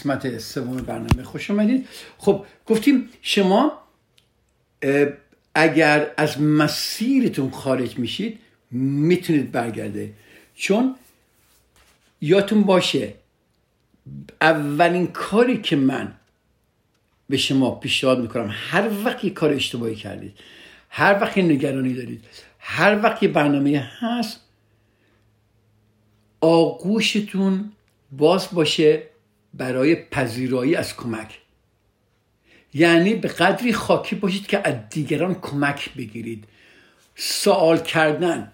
قسمت 0.01 0.37
سوم 0.37 0.77
برنامه 0.77 1.23
خوش 1.23 1.51
آمدید 1.51 1.87
خب 2.17 2.45
گفتیم 2.65 3.09
شما 3.21 3.71
اگر 5.55 6.11
از 6.17 6.41
مسیرتون 6.41 7.51
خارج 7.51 7.99
میشید 7.99 8.39
می‌تونید 8.71 9.51
برگرده 9.51 10.13
چون 10.55 10.95
یادتون 12.21 12.63
باشه 12.63 13.13
اولین 14.41 15.07
کاری 15.07 15.61
که 15.61 15.75
من 15.75 16.13
به 17.29 17.37
شما 17.37 17.71
پیشنهاد 17.71 18.19
می‌کنم 18.19 18.49
هر 18.51 18.89
وقت 19.05 19.27
کار 19.27 19.53
اشتباهی 19.53 19.95
کردید 19.95 20.33
هر 20.89 21.21
وقت 21.21 21.37
نگرانی 21.37 21.93
دارید 21.93 22.25
هر 22.59 23.03
وقت 23.03 23.23
برنامه 23.23 23.91
هست 23.99 24.39
آغوشتون 26.41 27.71
باز 28.11 28.47
باشه 28.51 29.10
برای 29.53 29.95
پذیرایی 29.95 30.75
از 30.75 30.95
کمک. 30.95 31.39
یعنی 32.73 33.13
به 33.13 33.27
قدری 33.27 33.73
خاکی 33.73 34.15
باشید 34.15 34.47
که 34.47 34.67
از 34.67 34.75
دیگران 34.89 35.35
کمک 35.35 35.93
بگیرید. 35.93 36.45
سوال 37.15 37.77
کردن 37.77 38.51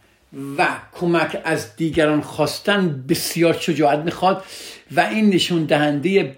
و 0.58 0.68
کمک 0.92 1.42
از 1.44 1.76
دیگران 1.76 2.22
خواستن 2.22 3.06
بسیار 3.10 3.54
شجاعت 3.54 4.00
می‌خواد 4.00 4.46
و 4.92 5.00
این 5.00 5.30
نشون 5.30 5.66
دهنده 5.66 6.36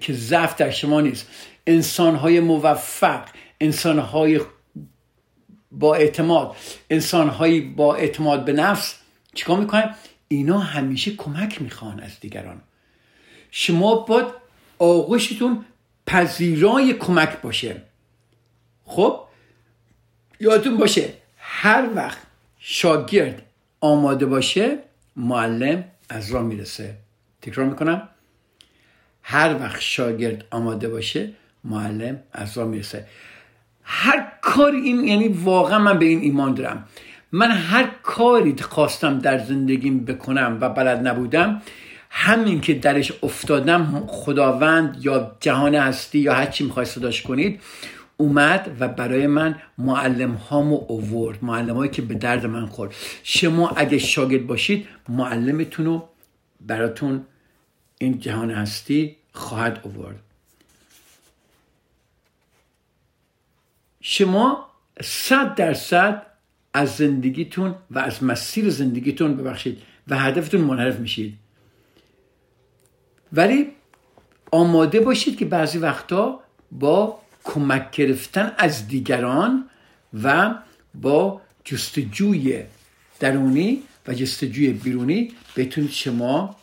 که 0.00 0.12
ضعف 0.12 0.56
در 0.56 0.70
شما 0.70 1.00
نیست. 1.00 1.26
انسانهای 1.66 2.40
موفق 2.40 3.24
انسانهای 3.60 4.40
با 5.70 5.94
اعتماد 5.94 6.56
انسانهایی 6.90 7.60
با 7.60 7.94
اعتماد 7.96 8.44
به 8.44 8.52
نفس 8.52 8.94
چیکار 9.34 9.60
می‌کنن؟ 9.60 9.94
اینا 10.28 10.58
همیشه 10.58 11.16
کمک 11.16 11.62
می‌خوان 11.62 12.00
از 12.00 12.20
دیگران. 12.20 12.60
شما 13.58 13.94
باید 13.94 14.26
آغوشتون 14.78 15.64
پذیرای 16.06 16.92
کمک 16.92 17.40
باشه. 17.40 17.82
خب؟ 18.84 19.20
یادتون 20.40 20.76
باشه 20.76 21.12
هر 21.38 21.88
وقت 21.94 22.18
شاگرد 22.58 23.42
آماده 23.80 24.26
باشه 24.26 24.78
معلم 25.16 25.84
از 26.08 26.30
راه 26.30 26.42
می‌رسه. 26.42 26.94
تکرار 27.42 27.66
می‌کنم. 27.66 28.08
هر 29.22 29.60
وقت 29.60 29.80
شاگرد 29.80 30.44
آماده 30.50 30.88
باشه 30.88 31.32
معلم 31.64 32.22
از 32.32 32.58
راه 32.58 32.68
می‌رسه. 32.68 33.06
هر 33.82 34.32
کاری 34.42 34.80
این 34.80 35.04
یعنی 35.04 35.28
واقعا 35.28 35.78
من 35.78 35.98
به 35.98 36.04
این 36.04 36.20
ایمان 36.20 36.54
دارم. 36.54 36.88
من 37.32 37.50
هر 37.50 37.90
کاری 38.02 38.56
خواستم 38.62 39.18
در 39.18 39.38
زندگیم 39.38 40.04
بکنم 40.04 40.58
و 40.60 40.68
بلد 40.68 41.08
نبودم 41.08 41.62
همین 42.18 42.60
که 42.60 42.74
درش 42.74 43.12
افتادم 43.22 44.06
خداوند 44.06 44.98
یا 45.00 45.36
جهان 45.40 45.74
هستی 45.74 46.18
یا 46.18 46.34
هر 46.34 46.46
چی 46.46 46.64
می‌خوای 46.64 46.86
صداش 46.86 47.22
کنید 47.22 47.60
اومد 48.16 48.76
و 48.80 48.88
برای 48.88 49.26
من 49.26 49.58
معلم 49.78 50.34
هامو 50.34 50.84
اوورد 50.88 51.44
معلم 51.44 51.76
هایی 51.76 51.90
که 51.90 52.02
به 52.02 52.14
درد 52.14 52.46
من 52.46 52.66
خورد. 52.66 52.94
شما 53.22 53.68
اگه 53.68 53.98
شاگرد 53.98 54.46
باشید 54.46 54.88
معلمتون 55.08 55.86
رو 55.86 56.08
براتون 56.60 57.24
این 57.98 58.20
جهان 58.20 58.50
هستی 58.50 59.16
خواهد 59.32 59.80
اوورد 59.82 60.20
شما 64.00 64.66
صد 65.02 65.54
درصد 65.54 66.22
از 66.74 66.96
زندگیتون 66.96 67.74
و 67.90 67.98
از 67.98 68.24
مسیر 68.24 68.70
زندگیتون 68.70 69.36
ببخشید 69.36 69.82
و 70.08 70.18
هدفتون 70.18 70.60
منحرف 70.60 70.98
میشید. 70.98 71.38
ولی 73.32 73.72
آماده 74.52 75.00
باشید 75.00 75.38
که 75.38 75.44
بعضی 75.44 75.78
وقتا 75.78 76.40
با 76.72 77.20
کمک 77.44 77.90
گرفتن 77.90 78.54
از 78.58 78.88
دیگران 78.88 79.70
و 80.22 80.54
با 80.94 81.40
جستجوی 81.64 82.62
درونی 83.20 83.82
و 84.06 84.14
جستجوی 84.14 84.72
بیرونی 84.72 85.32
بتونید 85.56 85.90
شما 85.90 86.56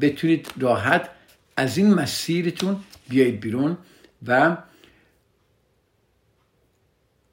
بتونید 0.00 0.52
راحت 0.58 1.10
از 1.56 1.78
این 1.78 1.94
مسیرتون 1.94 2.80
بیایید 3.08 3.40
بیرون 3.40 3.78
و 4.26 4.56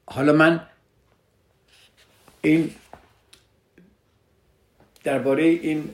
حالا 0.06 0.32
من 0.32 0.66
این 2.42 2.74
درباره 5.04 5.44
این 5.44 5.90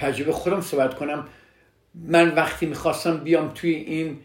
تجربه 0.00 0.32
خودم 0.32 0.60
صحبت 0.60 0.94
کنم. 0.94 1.28
من 1.94 2.34
وقتی 2.34 2.66
می‌خواستم 2.66 3.16
بیام 3.16 3.50
توی 3.54 3.70
این 3.70 4.18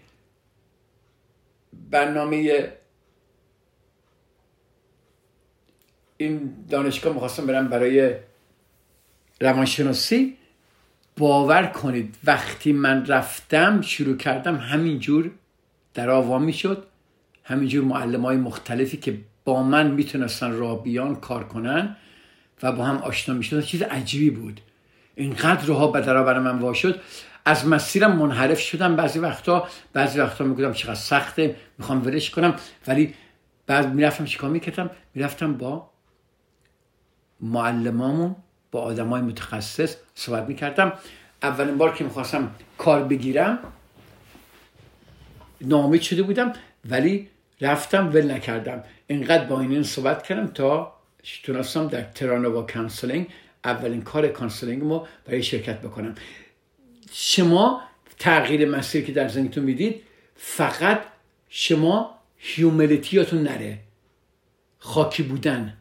برنامه 1.90 2.70
این 6.18 6.54
دانشگاه 6.70 7.14
می‌خواستم 7.14 7.48
برم 7.48 7.68
برای 7.68 8.16
روانشناسی 9.42 10.38
باور 11.18 11.66
کنید 11.66 12.18
وقتی 12.24 12.74
من 12.74 13.06
رفتم 13.06 13.82
شروع 13.82 14.18
کردم 14.18 14.56
همینجور 14.56 15.32
در 15.94 16.10
آوام 16.10 16.44
می‌شد. 16.44 16.88
همینجور 17.44 17.84
معلم 17.84 18.22
های 18.22 18.38
مختلفی 18.38 18.98
که 18.98 19.18
با 19.46 19.64
من 19.64 19.92
می‌تونستن 19.92 20.52
راه 20.52 20.84
بیان 20.84 21.16
کار 21.16 21.44
کنن 21.44 21.96
و 22.64 22.72
با 22.72 22.86
هم 22.86 22.98
آشنا 22.98 23.36
می‌شدن 23.36 23.62
چیز 23.62 23.82
عجیبی 23.82 24.30
بود. 24.30 24.62
اینقدر 25.16 25.66
روها 25.66 25.88
به 25.88 26.02
برای 26.02 26.40
من 26.40 26.60
وا 26.60 26.74
شد 26.74 27.02
از 27.46 27.68
مسیرم 27.68 28.16
منحرف 28.16 28.60
شدم. 28.60 28.96
بعضی 28.96 29.20
وقتا 29.20 29.68
بعضی 29.94 30.20
وقتا 30.20 30.44
می‌گفتم 30.44 30.74
چقدر 30.74 30.96
سخته 30.96 31.56
می‌خوام 31.78 32.06
ولش 32.06 32.30
کنم. 32.30 32.56
ولی 32.88 33.14
بعد 33.68 33.94
می‌رفتم 33.94 34.26
چیکار 34.26 34.50
می‌کردم؟ 34.50 34.90
می‌رفتم 35.14 35.54
با 35.54 35.90
معلمامون 37.42 38.36
با 38.72 38.82
آدمای 38.82 39.22
متخصص 39.22 39.96
صحبت 40.16 40.44
می‌کردم. 40.48 40.94
اولین 41.44 41.78
بار 41.78 41.96
که 41.96 42.04
می‌خواستم 42.04 42.52
کار 42.78 43.04
بگیرم 43.04 43.60
ناامید 45.62 46.02
شده 46.02 46.24
بودم 46.24 46.54
ولی 46.90 47.30
رفتم 47.62 48.10
ول 48.14 48.32
نکردم. 48.32 48.84
اینقدر 49.08 49.44
با 49.44 49.60
این 49.60 49.84
صحبت 49.84 50.24
کردم 50.24 50.48
تا 50.48 50.94
تونستم 51.44 51.88
در 51.88 52.02
Terra 52.02 52.35
Nova 52.35 52.62
Counseling 52.62 53.28
اولین 53.66 54.02
کار 54.02 54.28
counseling 54.28 54.84
ما 54.84 55.08
برای 55.26 55.44
شرکت 55.44 55.82
بکنم. 55.82 56.16
شما 57.12 57.82
تغییر 58.20 58.70
مسیر 58.70 59.06
که 59.06 59.12
در 59.12 59.28
زندگیتون 59.28 59.64
می‌دید 59.64 60.02
فقط 60.36 61.02
شما 61.50 62.20
humility 62.38 63.15
اتون 63.15 63.44
نره. 63.44 63.80
خاکی 64.78 65.24
بودن. 65.24 65.78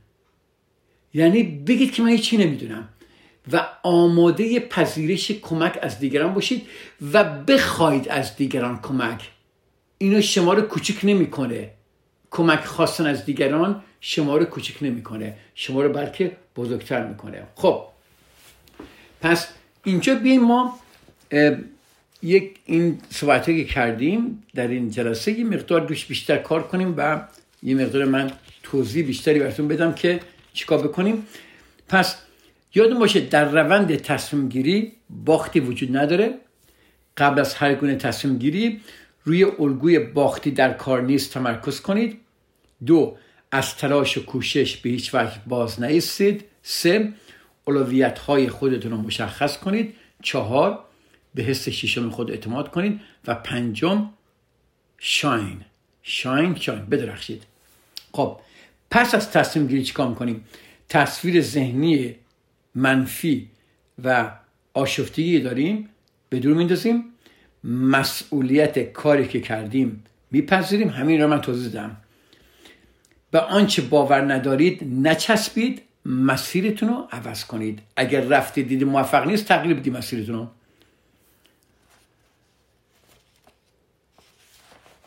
یعنی 1.15 1.43
بگید 1.43 1.93
که 1.93 2.03
من 2.03 2.09
هیچی 2.09 2.37
نمی‌دونم. 2.37 2.89
و 3.53 3.67
آماده 3.83 4.61
پذیرش 4.61 5.31
کمک 5.31 5.79
از 5.83 5.99
دیگران 5.99 6.35
باشید 6.35 6.67
و 7.13 7.25
بخواید 7.25 8.09
از 8.09 8.37
دیگران 8.37 8.81
کمک. 8.81 9.31
اینو 9.99 10.21
شما 10.21 10.53
رو 10.53 10.63
کوچک 10.63 11.05
نمی‌کنه. 11.05 11.71
کمک 12.31 12.65
خواستن 12.65 13.07
از 13.07 13.25
دیگران 13.25 13.83
شما 14.07 14.37
رو 14.37 14.45
کوچک 14.45 14.83
نمی‌کنه. 14.83 15.35
شما 15.55 15.83
رو 15.83 15.93
بلکه 15.93 16.37
بزرگتر 16.57 17.07
می‌کنه. 17.07 17.43
خب. 17.55 17.85
پس 19.21 19.49
اینجا 19.85 20.15
بیایم 20.15 20.43
ما 20.43 20.81
یک 22.23 22.59
این 22.67 22.99
صحبت 23.11 23.47
که 23.47 23.65
کردیم 23.65 24.43
در 24.55 24.69
این 24.69 24.91
جلسه 24.91 25.33
یه 25.33 25.45
مقدار 25.45 25.81
دوش 25.81 26.07
بیشتر 26.07 26.37
کار 26.37 26.63
کنیم 26.63 26.95
و 26.97 27.21
یه 27.63 27.75
مقدار 27.75 28.05
من 28.05 28.33
توضیح 28.63 29.07
بیشتری 29.07 29.39
براتون 29.39 29.69
بدم 29.69 29.93
که 29.93 30.21
چیکار 30.53 30.89
بکنیم. 30.89 31.27
پس 31.89 32.17
یادون 32.75 32.99
باشه 32.99 33.21
در 33.21 33.45
روند 33.45 33.97
تصمیم 33.97 34.49
گیری 34.49 34.93
باختی 35.11 35.61
وجود 35.61 35.97
نداره. 35.97 36.35
قبل 37.17 37.41
از 37.41 37.55
هر 37.55 37.75
گونه 37.75 37.97
تصمیم 37.97 38.39
گیری 38.39 38.81
روی 39.25 39.45
الگوی 39.45 39.99
باختی 39.99 40.51
در 40.51 40.73
کار 40.73 41.03
نیست 41.03 41.33
تمرکز 41.33 41.81
کنید. 41.81 42.21
دو 42.87 43.17
از 43.55 43.77
تلاش 43.77 44.19
و 44.19 44.25
کوشش 44.25 44.77
به 44.77 44.91
هیچ 44.91 45.15
وجه 45.15 45.33
باز 45.47 45.83
نیستید. 45.83 46.45
سه 46.63 47.13
اولویت 47.65 48.19
های 48.19 48.49
خودتون 48.49 48.91
رو 48.91 48.97
مشخص 48.97 49.59
کنید. 49.59 49.95
چهار 50.23 50.85
به 51.35 51.43
حس 51.43 51.69
شیشم 51.69 52.11
خود 52.11 52.31
اعتماد 52.31 52.71
کنید. 52.71 53.01
و 53.27 53.35
پنجم 53.35 54.11
شاین. 54.99 55.61
شاین 56.03 56.55
شاین. 56.55 56.85
بدرخشید. 56.87 57.43
خب 58.13 58.41
پس 58.91 59.15
از 59.15 59.31
تصمیم 59.31 59.67
گیری 59.67 59.85
چیکار 59.85 60.09
می‌کنیم؟ 60.09 60.45
تصویر 60.89 61.41
ذهنی 61.41 62.15
منفی 62.75 63.49
و 64.05 64.31
آشفتگی 64.75 65.41
داریم 65.41 65.89
به 66.29 66.39
دور 66.39 66.57
میندازیم. 66.57 67.05
مسئولیت 67.65 68.93
کاری 68.93 69.29
که 69.29 69.41
کردیم 69.41 70.05
میپذیریم. 70.31 70.89
همین 70.89 71.21
رو 71.21 71.29
من 71.29 71.41
توضیح 71.41 71.73
دادم. 71.73 71.97
به 73.35 73.41
آنچه 73.41 73.83
باور 73.83 74.33
ندارید 74.33 74.85
نچسبید 74.85 75.83
مسیرتون 76.07 76.89
رو 76.89 77.09
عوض 77.13 77.45
کنید. 77.45 77.83
اگر 77.97 78.21
رفته 78.21 78.63
دیدی 78.63 78.85
موفق 78.85 79.27
نیست 79.27 79.45
تغییر 79.45 79.77
بدید 79.77 79.97
مسیرتون 79.97 80.35
رو. 80.35 80.47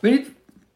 ببینید 0.02 0.26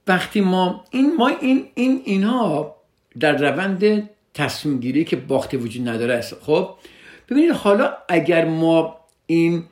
وقتی 0.07 0.40
ما 0.40 0.84
این 0.90 1.16
ما 1.16 1.28
این 1.28 1.68
این 1.74 2.03
اینها 2.05 2.76
در 3.20 3.36
روند 3.36 4.11
تصمیم 4.34 4.80
گیری 4.80 5.05
که 5.05 5.16
باخته 5.16 5.57
وجود 5.57 5.88
نداره 5.88 6.14
است. 6.14 6.34
خب 6.34 6.74
ببینید 7.28 7.50
حالا 7.50 7.92
اگر 8.09 8.44
ما 8.44 8.96
این 9.26 9.64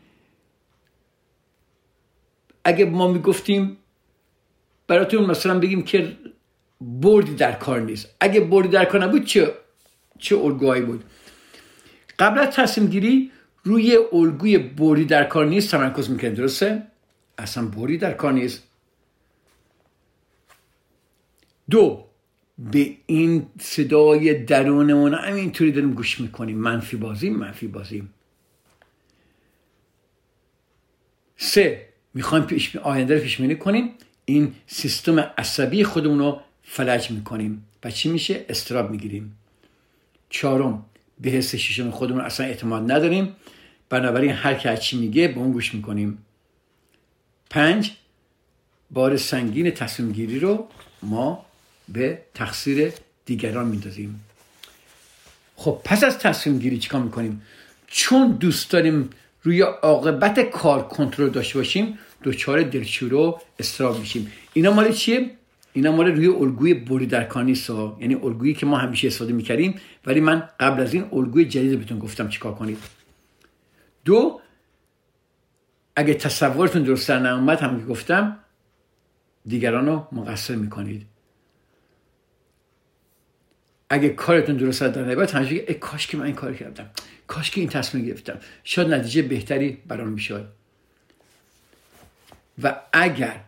اگر 2.64 2.84
ما 2.84 3.08
می‌گفتیم 3.08 3.76
براتون 4.86 5.26
مثلا 5.26 5.58
بگیم 5.58 5.82
که 5.82 6.16
بردی 6.80 7.34
در 7.34 7.52
کار 7.52 7.80
نیست. 7.80 8.14
اگه 8.20 8.40
بردی 8.40 8.68
در 8.68 8.84
کار 8.84 9.04
نبود 9.04 9.24
چه 9.24 9.54
چه 10.18 10.36
الگوهایی 10.36 10.82
بود؟ 10.82 11.04
قبل 12.18 12.38
از 12.38 12.54
تصمیم 12.54 12.86
گیری 12.86 13.30
روی 13.64 13.98
الگوی 14.12 14.58
بردی 14.58 15.04
در 15.04 15.24
کار 15.24 15.46
نیست 15.46 15.70
تمرکز 15.70 16.10
می‌کنیم 16.10 16.34
درسته؟ 16.34 16.82
اصلا 17.38 17.66
بردی 17.66 17.98
در 17.98 18.12
کار 18.12 18.32
نیست. 18.32 18.62
دو 21.70 22.06
به 22.58 22.96
این 23.06 23.46
صدای 23.60 24.34
درونمون 24.34 25.14
همینطوری 25.14 25.72
داریم 25.72 25.94
گوش 25.94 26.20
می‌کنیم. 26.20 26.58
منفی 26.58 26.96
بازی 26.96 27.30
منفی 27.30 27.66
بازی 27.66 28.08
سه 31.36 31.88
می‌خوایم 32.14 32.44
پیش 32.44 32.76
آینده 32.76 33.14
رو 33.14 33.20
پیش 33.20 33.40
کنیم. 33.40 33.90
این 34.24 34.54
سیستم 34.66 35.18
عصبی 35.18 35.84
خودمون 35.84 36.18
رو 36.18 36.40
فلج 36.72 37.10
می‌کنیم 37.10 37.66
و 37.84 37.90
چی 37.90 38.08
میشه؟ 38.08 38.44
استراب 38.48 38.90
می‌گیریم. 38.90 39.36
چهارم 40.30 40.84
به 41.20 41.30
حس 41.30 41.54
ششم 41.54 41.90
خودمون 41.90 42.20
اصلا 42.20 42.46
اعتماد 42.46 42.92
نداریم. 42.92 43.36
بنابراین 43.88 44.30
هر 44.30 44.54
که 44.54 44.76
چی 44.76 44.98
میگه 44.98 45.28
به 45.28 45.38
اون 45.38 45.52
گوش 45.52 45.74
می‌کنیم. 45.74 46.18
پنج 47.50 47.90
بار 48.90 49.16
سنگین 49.16 49.70
تصمیم 49.70 50.12
گیری 50.12 50.38
رو 50.38 50.68
ما 51.02 51.46
به 51.88 52.22
تقصیر 52.34 52.92
دیگران 53.24 53.66
میندازیم. 53.66 54.24
خب 55.56 55.80
پس 55.84 56.04
از 56.04 56.18
تصمیم 56.18 56.58
گیری 56.58 56.78
چیکار 56.78 57.02
می‌کنیم؟ 57.02 57.42
چون 57.86 58.32
دوست 58.32 58.70
داریم 58.70 59.10
روی 59.42 59.62
عاقبت 59.62 60.40
کار 60.40 60.88
کنترل 60.88 61.30
داشته 61.30 61.58
باشیم 61.58 61.98
دچار 62.24 62.62
دلچورو 62.62 63.26
و 63.26 63.38
استراب 63.58 64.00
میشیم. 64.00 64.32
اینا 64.52 64.72
مال 64.72 64.92
چیه؟ 64.92 65.30
اینا 65.72 65.92
مال 65.92 66.06
روی 66.06 66.26
الگوی 66.26 66.74
بری 66.74 67.06
در 67.06 67.42
نیست 67.42 67.70
یعنی 67.70 68.14
الگویی 68.14 68.54
که 68.54 68.66
ما 68.66 68.78
همیشه 68.78 69.06
استفاده 69.06 69.32
می‌کردیم 69.32 69.80
ولی 70.06 70.20
من 70.20 70.48
قبل 70.60 70.82
از 70.82 70.94
این 70.94 71.04
الگوی 71.12 71.44
جدید 71.44 71.78
بهتون 71.78 71.98
گفتم 71.98 72.28
چیکار 72.28 72.54
کنید. 72.54 72.78
دو 74.04 74.40
اگه 75.96 76.14
تصورتون 76.14 76.82
درست 76.82 77.08
در 77.08 77.18
نیامد 77.18 77.60
هم 77.60 77.80
که 77.80 77.86
گفتم 77.86 78.38
دیگران 79.46 79.86
رو 79.86 80.06
مقصر 80.12 80.54
می‌کنید. 80.54 81.06
اگه 83.90 84.08
کارتون 84.08 84.56
درست 84.56 84.82
در 84.82 85.04
نیامد 85.04 85.30
همیشه 85.30 85.74
کاش 85.74 86.06
که 86.06 86.16
من 86.16 86.24
این 86.24 86.34
کار 86.34 86.54
کردم. 86.54 86.90
کاش 87.26 87.50
که 87.50 87.60
این 87.60 87.70
تصمیم 87.70 88.04
گرفتم. 88.04 88.38
شاید 88.64 88.88
نتیجه 88.94 89.22
بهتری 89.22 89.78
برام 89.86 90.08
می‌شد. 90.08 90.48
و 92.62 92.80
اگر 92.92 93.40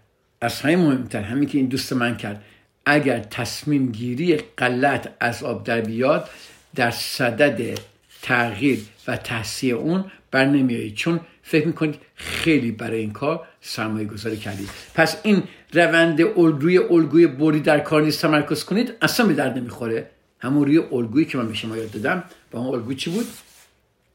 از 0.42 0.60
همه 0.60 0.76
مهمتر 0.76 1.22
همین 1.22 1.48
که 1.48 1.58
این 1.58 1.66
دوست 1.66 1.92
من 1.92 2.16
کرد. 2.16 2.44
اگر 2.86 3.18
تصمیم 3.18 3.92
گیری 3.92 4.36
غلط 4.36 5.08
از 5.20 5.42
آب 5.42 5.64
در 5.64 5.80
بیاد 5.80 6.30
در 6.74 6.90
صدد 6.90 7.78
تغییر 8.22 8.78
و 9.06 9.16
تحصیل 9.16 9.74
اون 9.74 10.04
بر 10.30 10.44
نمیایید 10.44 10.94
چون 10.94 11.20
فکر 11.42 11.66
می‌کنید 11.66 11.94
خیلی 12.14 12.72
برای 12.72 13.00
این 13.00 13.12
کار 13.12 13.48
سرمایه 13.60 14.06
گذاری 14.06 14.36
کردید. 14.36 14.68
پس 14.94 15.16
این 15.22 15.42
روند 15.72 16.20
روی 16.36 16.78
الگوی 16.78 17.26
بری 17.26 17.60
در 17.60 17.80
کار 17.80 18.02
نیست 18.02 18.22
تمرکز 18.22 18.64
کنید 18.64 18.92
اصلا 19.02 19.26
به 19.26 19.34
درد 19.34 19.58
نمی‌خوره. 19.58 20.10
همون 20.40 20.66
روی 20.66 20.78
الگویی 20.78 21.26
که 21.26 21.38
من 21.38 21.48
به 21.48 21.54
شما 21.54 21.76
یاد 21.76 21.90
دادم 21.90 22.24
با 22.50 22.60
اون 22.60 22.74
الگوی 22.74 22.94
چی 22.94 23.10
بود؟ 23.10 23.26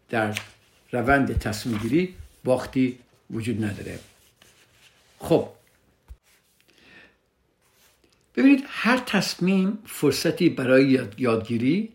در 0.09 0.37
روند 0.91 1.39
تصمیم 1.39 1.77
گیری 1.77 2.13
باختی 2.43 2.97
وجود 3.31 3.63
نداره. 3.63 3.99
خب 5.19 5.49
ببینید 8.37 8.63
هر 8.67 8.97
تصمیم 8.97 9.77
فرصتی 9.85 10.49
برای 10.49 10.99
یادگیری 11.17 11.89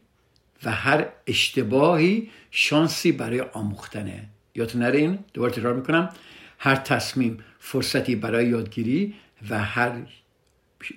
و 0.65 0.71
هر 0.71 1.07
اشتباهی 1.27 2.31
شانسی 2.51 3.13
برای 3.13 3.41
آموختنه. 3.41 4.29
یادتون 4.55 4.83
نره 4.83 4.99
این؟ 4.99 5.19
دوباره 5.35 5.53
تکرار 5.53 5.75
می‌کنم. 5.75 6.09
هر 6.59 6.77
تصمیم 6.77 7.39
فرصتی 7.59 8.17
برای 8.17 8.47
یادگیری 8.47 9.15
و 9.51 9.59
هر 9.59 9.93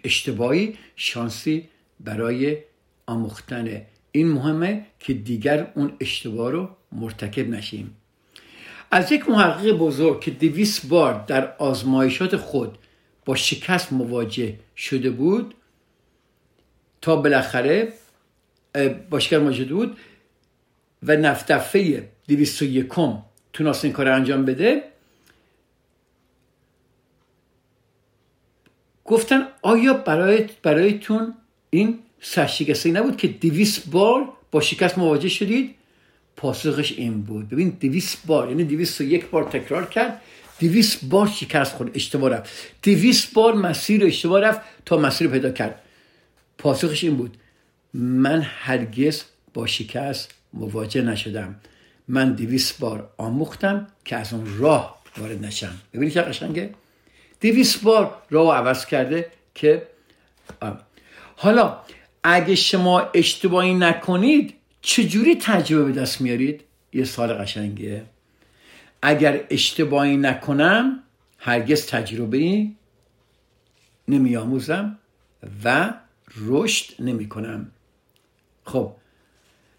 اشتباهی 0.04 0.78
شانسی 0.96 1.70
برای 2.00 2.58
آموختنه. 3.06 3.86
این 4.12 4.28
مهمه 4.32 4.86
که 5.00 5.14
دیگر 5.14 5.72
اون 5.76 5.94
اشتباه 6.00 6.52
رو 6.52 6.70
مرتکب 6.92 7.50
نشیم. 7.50 7.96
از 8.92 9.12
یک 9.12 9.30
محقق 9.30 9.72
بزرگ 9.72 10.22
که 10.22 10.32
دویست 10.32 10.88
بار 10.88 11.24
در 11.28 11.56
آزمایشات 11.58 12.36
خود 12.36 12.78
با 13.26 13.36
شکست 13.36 13.94
مواجه 13.94 14.56
شده 14.78 15.10
بود 15.10 15.54
تا 17.02 17.16
بالاخره 17.16 17.94
با 19.10 19.20
شکست 19.20 19.42
مواجه 19.42 19.66
بود 19.66 19.98
و 21.04 21.16
نفتفه 21.16 22.10
دویست 22.28 22.62
و 22.62 22.66
یکم 22.66 23.18
تونست 23.54 23.86
این 23.86 23.94
کار 23.94 24.08
انجام 24.08 24.46
بده. 24.46 24.84
گفتن 29.06 29.48
آیا 29.62 29.94
برای 29.94 30.50
برایتون 30.64 31.34
این 31.70 32.00
سرشکسته 32.22 32.92
نبود 32.92 33.18
که 33.18 33.28
دویست 33.28 33.90
بار 33.92 34.30
با 34.52 34.62
شکست 34.62 34.98
مواجه 34.98 35.30
شدید؟ 35.30 35.76
پاسخش 36.36 36.92
این 36.92 37.22
بود. 37.22 37.50
ببین 37.50 37.70
دویست 37.70 38.28
بار 38.28 38.50
یعنی 38.50 38.64
دویست 38.64 39.02
و 39.02 39.04
یک 39.04 39.30
بار 39.30 39.44
تکرار 39.44 39.86
کرد. 39.86 40.22
دویست 40.60 41.06
بار 41.06 41.28
شکست 41.28 41.76
خورد 41.76 41.92
اشتباه 41.96 42.30
رفت. 42.30 42.50
دویست 42.84 43.34
بار 43.34 43.54
مسیر 43.54 44.06
اشتباه 44.06 44.42
رفت 44.42 44.62
تا 44.86 44.98
مسیر 44.98 45.28
پیدا 45.28 45.52
کرد. 45.52 45.82
پاسخش 46.58 47.04
این 47.04 47.18
بود 47.18 47.38
من 47.94 48.42
هرگز 48.42 49.24
با 49.54 49.68
شکست 49.68 50.32
مواجه 50.54 51.02
نشدم. 51.02 51.56
من 52.08 52.34
دویست 52.34 52.80
بار 52.80 53.10
آموختم 53.18 53.88
که 54.06 54.16
از 54.16 54.34
اون 54.34 54.58
راه 54.58 55.02
وارد 55.18 55.46
نشم. 55.46 55.82
ببینید 55.94 56.14
چه 56.14 56.22
قشنگه؟ 56.22 56.70
دویست 57.42 57.82
بار 57.82 58.22
راه 58.30 58.56
عوض 58.56 58.86
کرده 58.86 59.32
که 59.56 59.88
حالا 61.36 61.78
اگه 62.24 62.56
شما 62.56 63.00
اشتباهی 63.14 63.74
نکنید 63.74 64.54
چجوری 64.82 65.36
تجربه 65.36 65.92
به 65.92 66.02
دست 66.02 66.22
میارید؟ 66.22 66.62
یه 66.94 67.04
سال 67.04 67.34
قشنگه. 67.34 68.04
اگر 69.02 69.44
اشتباهی 69.50 70.18
نکنم 70.18 71.04
هرگز 71.38 71.88
تجربه 71.88 72.68
نمیآموزم 74.08 74.98
و 75.64 75.94
رشد 76.38 76.94
نمی 77.00 77.30
کنم 77.30 77.72
خب 78.66 78.92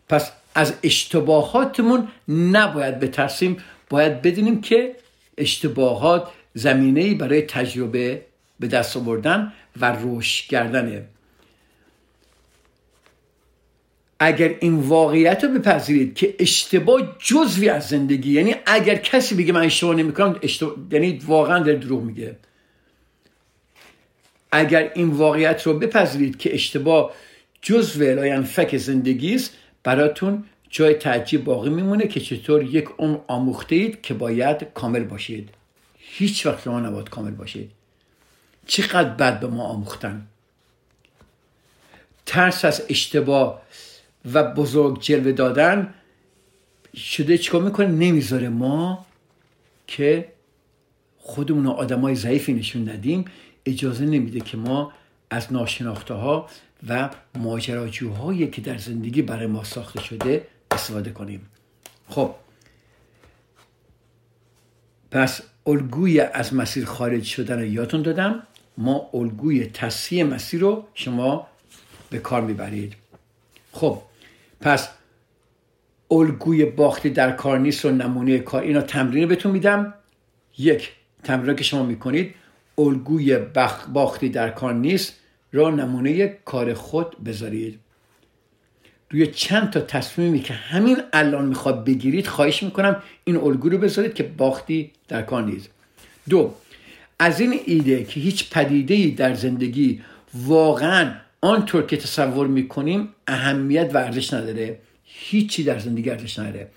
پس 0.08 0.32
از 0.54 0.74
اشتباهاتمون 0.82 2.08
نباید 2.28 3.00
بترسیم. 3.00 3.56
باید 3.90 4.22
بدونیم 4.22 4.60
که 4.60 4.96
اشتباهات 5.38 6.28
زمینه 6.54 7.14
برای 7.14 7.42
تجربه 7.42 8.26
به 8.60 8.66
دست 8.66 8.96
آوردن 8.96 9.52
و 9.80 9.96
رشد 10.02 10.48
کردنه. 10.48 11.04
اگر 14.18 14.54
این 14.60 14.74
واقعیت 14.74 15.44
رو 15.44 15.50
بپذیرید 15.50 16.14
که 16.14 16.34
اشتباه 16.38 17.16
جزوی 17.18 17.68
از 17.68 17.88
زندگی 17.88 18.32
یعنی 18.32 18.54
اگر 18.66 18.94
کسی 18.94 19.34
بگه 19.34 19.52
من 19.52 19.64
اشتباه 19.64 19.94
نمی‌کنم 19.94 20.38
اشتباه 20.42 20.74
یعنی 20.90 21.20
واقعا 21.26 21.58
در 21.58 21.72
دروغ 21.72 22.02
میگه. 22.02 22.36
اگر 24.52 24.90
این 24.94 25.08
واقعیت 25.08 25.62
رو 25.62 25.78
بپذیرید 25.78 26.38
که 26.38 26.54
اشتباه 26.54 27.12
جزو 27.62 28.42
فک 28.42 28.76
زندگی 28.76 29.34
است 29.34 29.52
براتون 29.82 30.44
جای 30.70 30.94
تعجیب 30.94 31.44
باقی 31.44 31.70
میمونه 31.70 32.06
که 32.06 32.20
چطور 32.20 32.62
یک 32.62 32.88
عمر 32.98 33.18
آموخته 33.26 33.76
اید 33.76 34.02
که 34.02 34.14
باید 34.14 34.66
کامل 34.74 35.04
باشید. 35.04 35.48
هیچ 35.98 36.46
وقت 36.46 36.62
شما 36.62 36.80
نباید 36.80 37.08
کامل 37.08 37.30
باشید. 37.30 37.70
چقدر 38.66 39.08
بد 39.08 39.40
به 39.40 39.46
ما 39.46 39.64
آموختن. 39.64 40.26
ترس 42.26 42.64
از 42.64 42.82
اشتباه 42.88 43.62
و 44.32 44.44
بزرگ 44.54 45.00
جلوه 45.00 45.32
دادن 45.32 45.94
شده 46.96 47.38
چیکار 47.38 47.62
می‌کنه؟ 47.62 47.86
نمی‌ذاره 47.86 48.48
ما 48.48 49.06
که 49.86 50.32
خودمون 51.18 51.66
آدمای 51.66 52.14
ضعیفی 52.14 52.52
نشون 52.52 52.88
ندیم. 52.88 53.24
اجازه 53.66 54.04
نمیده 54.04 54.40
که 54.40 54.56
ما 54.56 54.92
از 55.30 55.52
ناشناخته 55.52 56.14
ها 56.14 56.48
و 56.88 57.10
ماجراجوهایی 57.34 58.46
که 58.46 58.60
در 58.60 58.78
زندگی 58.78 59.22
برای 59.22 59.46
ما 59.46 59.64
ساخته 59.64 60.02
شده 60.02 60.46
استفاده 60.70 61.10
کنیم. 61.10 61.46
خب. 62.08 62.34
پس 65.10 65.40
الگوی 65.66 66.20
از 66.20 66.54
مسیر 66.54 66.84
خارج 66.84 67.24
شدن 67.24 67.58
رو 67.58 67.64
یادتون 67.64 68.02
دادم. 68.02 68.42
ما 68.78 69.10
الگوی 69.14 69.66
تصحیح 69.66 70.24
مسیر 70.24 70.60
رو 70.60 70.84
شما 70.94 71.46
به 72.10 72.18
کار 72.18 72.40
می‌برید. 72.40 72.96
خب. 73.72 74.02
پس 74.60 74.88
الگوی 76.10 76.64
باختی 76.64 77.10
در 77.10 77.32
کار 77.32 77.58
نیست 77.58 77.84
و 77.84 77.90
نمونه 77.90 78.38
کار 78.38 78.62
اینا 78.62 78.82
تمرین 78.82 79.28
بهتون 79.28 79.52
میدم. 79.52 79.94
یک 80.58 80.92
تمرین 81.24 81.56
که 81.56 81.64
شما 81.64 81.82
می‌کنید 81.82 82.34
الگوی 82.78 83.38
باختی 83.92 84.28
در 84.28 84.50
کار 84.50 84.74
نیست 84.74 85.14
را 85.52 85.70
نمونه 85.70 86.26
کار 86.44 86.74
خود 86.74 87.24
بذارید. 87.24 87.80
روی 89.10 89.26
چند 89.26 89.70
تا 89.70 89.80
تصمیمی 89.80 90.40
که 90.40 90.54
همین 90.54 90.96
الان 91.12 91.44
می‌خواد 91.44 91.84
بگیرید 91.84 92.26
خواهش 92.26 92.62
می‌کنم 92.62 93.02
این 93.24 93.36
الگو 93.36 93.68
رو 93.68 93.78
بذارید 93.78 94.14
که 94.14 94.22
باختی 94.22 94.92
در 95.08 95.22
کار 95.22 95.42
نیست. 95.42 95.70
دو 96.28 96.54
از 97.18 97.40
این 97.40 97.60
ایده 97.66 98.04
که 98.04 98.20
هیچ 98.20 98.50
پدیده 98.50 99.16
در 99.16 99.34
زندگی 99.34 100.02
واقعا 100.34 101.14
آنطور 101.40 101.82
که 101.86 101.96
تصور 101.96 102.46
می‌کنیم 102.46 103.08
اهمیت 103.26 103.90
و 103.94 103.98
ارزش 103.98 104.32
نداره. 104.32 104.78
هیچی 105.04 105.64
در 105.64 105.78
زندگی 105.78 106.10
ارزش 106.10 106.38
نداره. 106.38 106.68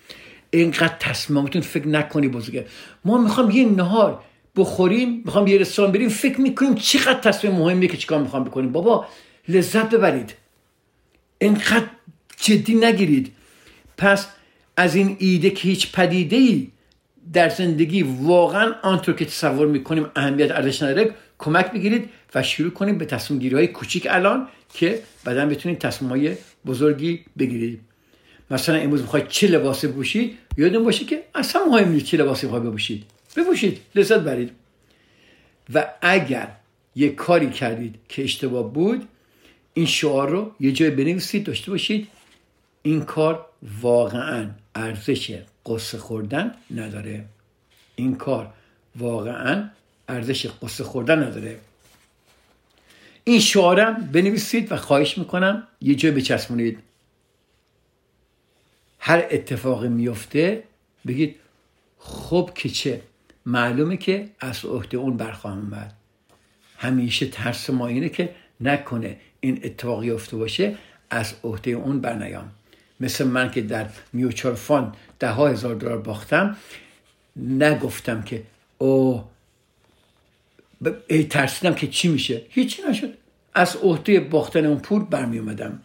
اینقدر 0.52 0.96
تصمیماتون 1.00 1.62
فکر 1.62 1.88
نکنی 1.88 2.28
بزرگه. 2.28 2.66
ما 3.06 3.18
می‌خوام 3.18 3.52
یه 3.52 3.66
نهار 3.66 4.24
بخوریم 4.56 5.22
می‌خوام 5.26 5.48
یه 5.48 5.58
رستوران 5.58 5.92
بریم 5.92 6.10
فکر 6.10 6.42
می‌کنیم 6.42 6.76
چقدر 6.76 7.20
تصمیم 7.20 7.54
مهمیه 7.54 7.90
که 7.90 7.98
چیکار 7.98 8.22
می‌خوام 8.22 8.44
بکنیم. 8.44 8.72
بابا 8.72 9.06
لذت 9.48 9.90
ببرید. 9.90 10.34
اینقدر 11.38 11.86
جدی 12.42 12.76
نگیرید. 12.76 13.32
پس 13.98 14.28
از 14.78 14.96
این 14.96 15.16
ایده 15.20 15.50
که 15.50 15.68
هیچ 15.68 15.92
پدیده 15.92 16.36
ای 16.36 16.68
در 17.34 17.50
زندگی 17.50 18.04
واقعا 18.04 18.74
آنطور 18.84 19.16
که 19.16 19.26
تصور 19.26 19.68
می‌کنیم 19.68 20.06
اهمیت 20.16 20.52
ارزش 20.52 20.84
نداره 20.84 21.16
کمک 21.38 21.72
بگیرید. 21.72 22.10
و 22.36 22.44
شروع 22.44 22.72
کنیم 22.72 22.98
به 22.98 23.06
تصمیم 23.06 23.40
گیری 23.40 23.56
های 23.56 23.68
کوچیک 23.68 24.08
الان 24.10 24.48
که 24.74 25.02
بعدا 25.24 25.46
بتونید 25.46 25.78
تصمیم 25.78 26.12
های 26.12 26.36
بزرگی 26.66 27.26
بگیرید 27.38 27.82
مثلا 28.52 28.76
امروز 28.76 29.02
می‌خواید 29.02 29.28
چه 29.28 29.48
لباسی 29.48 29.88
بپوشید؟ 29.88 30.38
یادتون 30.58 30.84
باشه 30.84 31.06
که 31.06 31.24
اصلا 31.36 31.66
مهم 31.66 31.92
نیست 31.92 32.06
چه 32.06 32.18
لباسی 32.18 32.46
می‌خواید 32.46 32.66
بپوشید. 32.66 33.04
بپوشید 33.36 33.80
لذت 33.96 34.20
برید. 34.20 34.52
و 35.74 35.86
اگر 36.02 36.52
یه 36.96 37.10
کاری 37.10 37.50
کردید 37.50 37.96
که 38.10 38.24
اشتباه 38.24 38.74
بود 38.74 39.08
این 39.74 39.86
شعار 39.86 40.30
رو 40.30 40.52
یه 40.60 40.72
جای 40.72 40.90
بنویسید 40.90 41.44
داشته 41.44 41.72
باشید. 41.72 42.08
این 42.84 43.02
کار 43.02 43.46
واقعا 43.82 44.50
ارزش 44.76 45.40
قصه 45.66 45.98
خوردن 45.98 46.56
نداره. 46.76 47.26
این 47.96 48.16
کار 48.16 48.54
واقعا 48.96 49.70
ارزش 50.08 50.48
قصه 50.62 50.84
خوردن 50.84 51.24
نداره. 51.24 51.60
این 53.30 53.40
شعارم 53.40 54.10
بنویسید 54.14 54.72
و 54.72 54.78
خواهش 54.78 55.18
می‌کنم 55.18 55.68
یه 55.82 55.96
جای 55.96 56.12
بچسبونید. 56.12 56.80
هر 59.00 59.28
اتفاقی 59.32 59.88
میفته 59.88 60.64
بگید 61.08 61.36
خب 62.00 62.52
که 62.56 62.70
چه؟ 62.70 63.02
معلومه 63.46 63.98
که 63.98 64.30
از 64.40 64.66
عهده 64.66 64.98
اون 64.98 65.18
برخواهم 65.18 65.58
اومد. 65.58 65.94
همیشه 66.78 67.26
ترس 67.26 67.70
ما 67.70 67.88
اینه 67.88 68.10
که 68.10 68.36
نکنه 68.62 69.18
این 69.40 69.60
اتفاقی 69.64 70.12
افته 70.12 70.38
باشه 70.38 70.78
از 71.10 71.34
عهده 71.44 71.72
اون 71.72 72.02
برنیام. 72.02 72.52
مثل 73.00 73.28
من 73.28 73.52
که 73.52 73.62
در 73.62 73.90
میوچال 74.14 74.56
فاند 74.56 74.98
ده 75.20 75.34
هزار 75.34 75.76
دلار 75.76 75.98
باختم 75.98 76.58
نگفتم 77.36 78.22
که 78.22 78.44
او 78.78 79.24
ترسیدم 81.30 81.76
که 81.76 81.88
چی 81.88 82.08
میشه؟ 82.08 82.42
هیچی 82.50 82.82
نشد. 82.90 83.19
از 83.54 83.76
عهده 83.76 84.20
باختن 84.20 84.66
اون 84.66 84.80
پول 84.80 85.04
برمی 85.04 85.40
اومدم. 85.40 85.80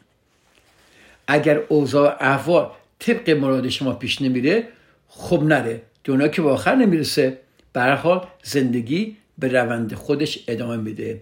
اگر 1.27 1.61
اوضاع 1.69 2.17
احوال 2.21 2.71
طبق 2.99 3.31
مراد 3.31 3.69
شما 3.69 3.93
پیش 3.93 4.23
نمیره 4.23 4.69
خب 5.09 5.43
نره. 5.43 5.83
دنیا 6.05 6.29
که 6.29 6.43
به 6.43 6.51
آخر 6.51 6.75
نمی‌رسه. 6.75 7.39
حال 7.77 8.27
زندگی 8.43 9.17
به 9.39 9.49
روند 9.49 9.95
خودش 9.95 10.45
ادامه 10.49 10.77
میده. 10.77 11.21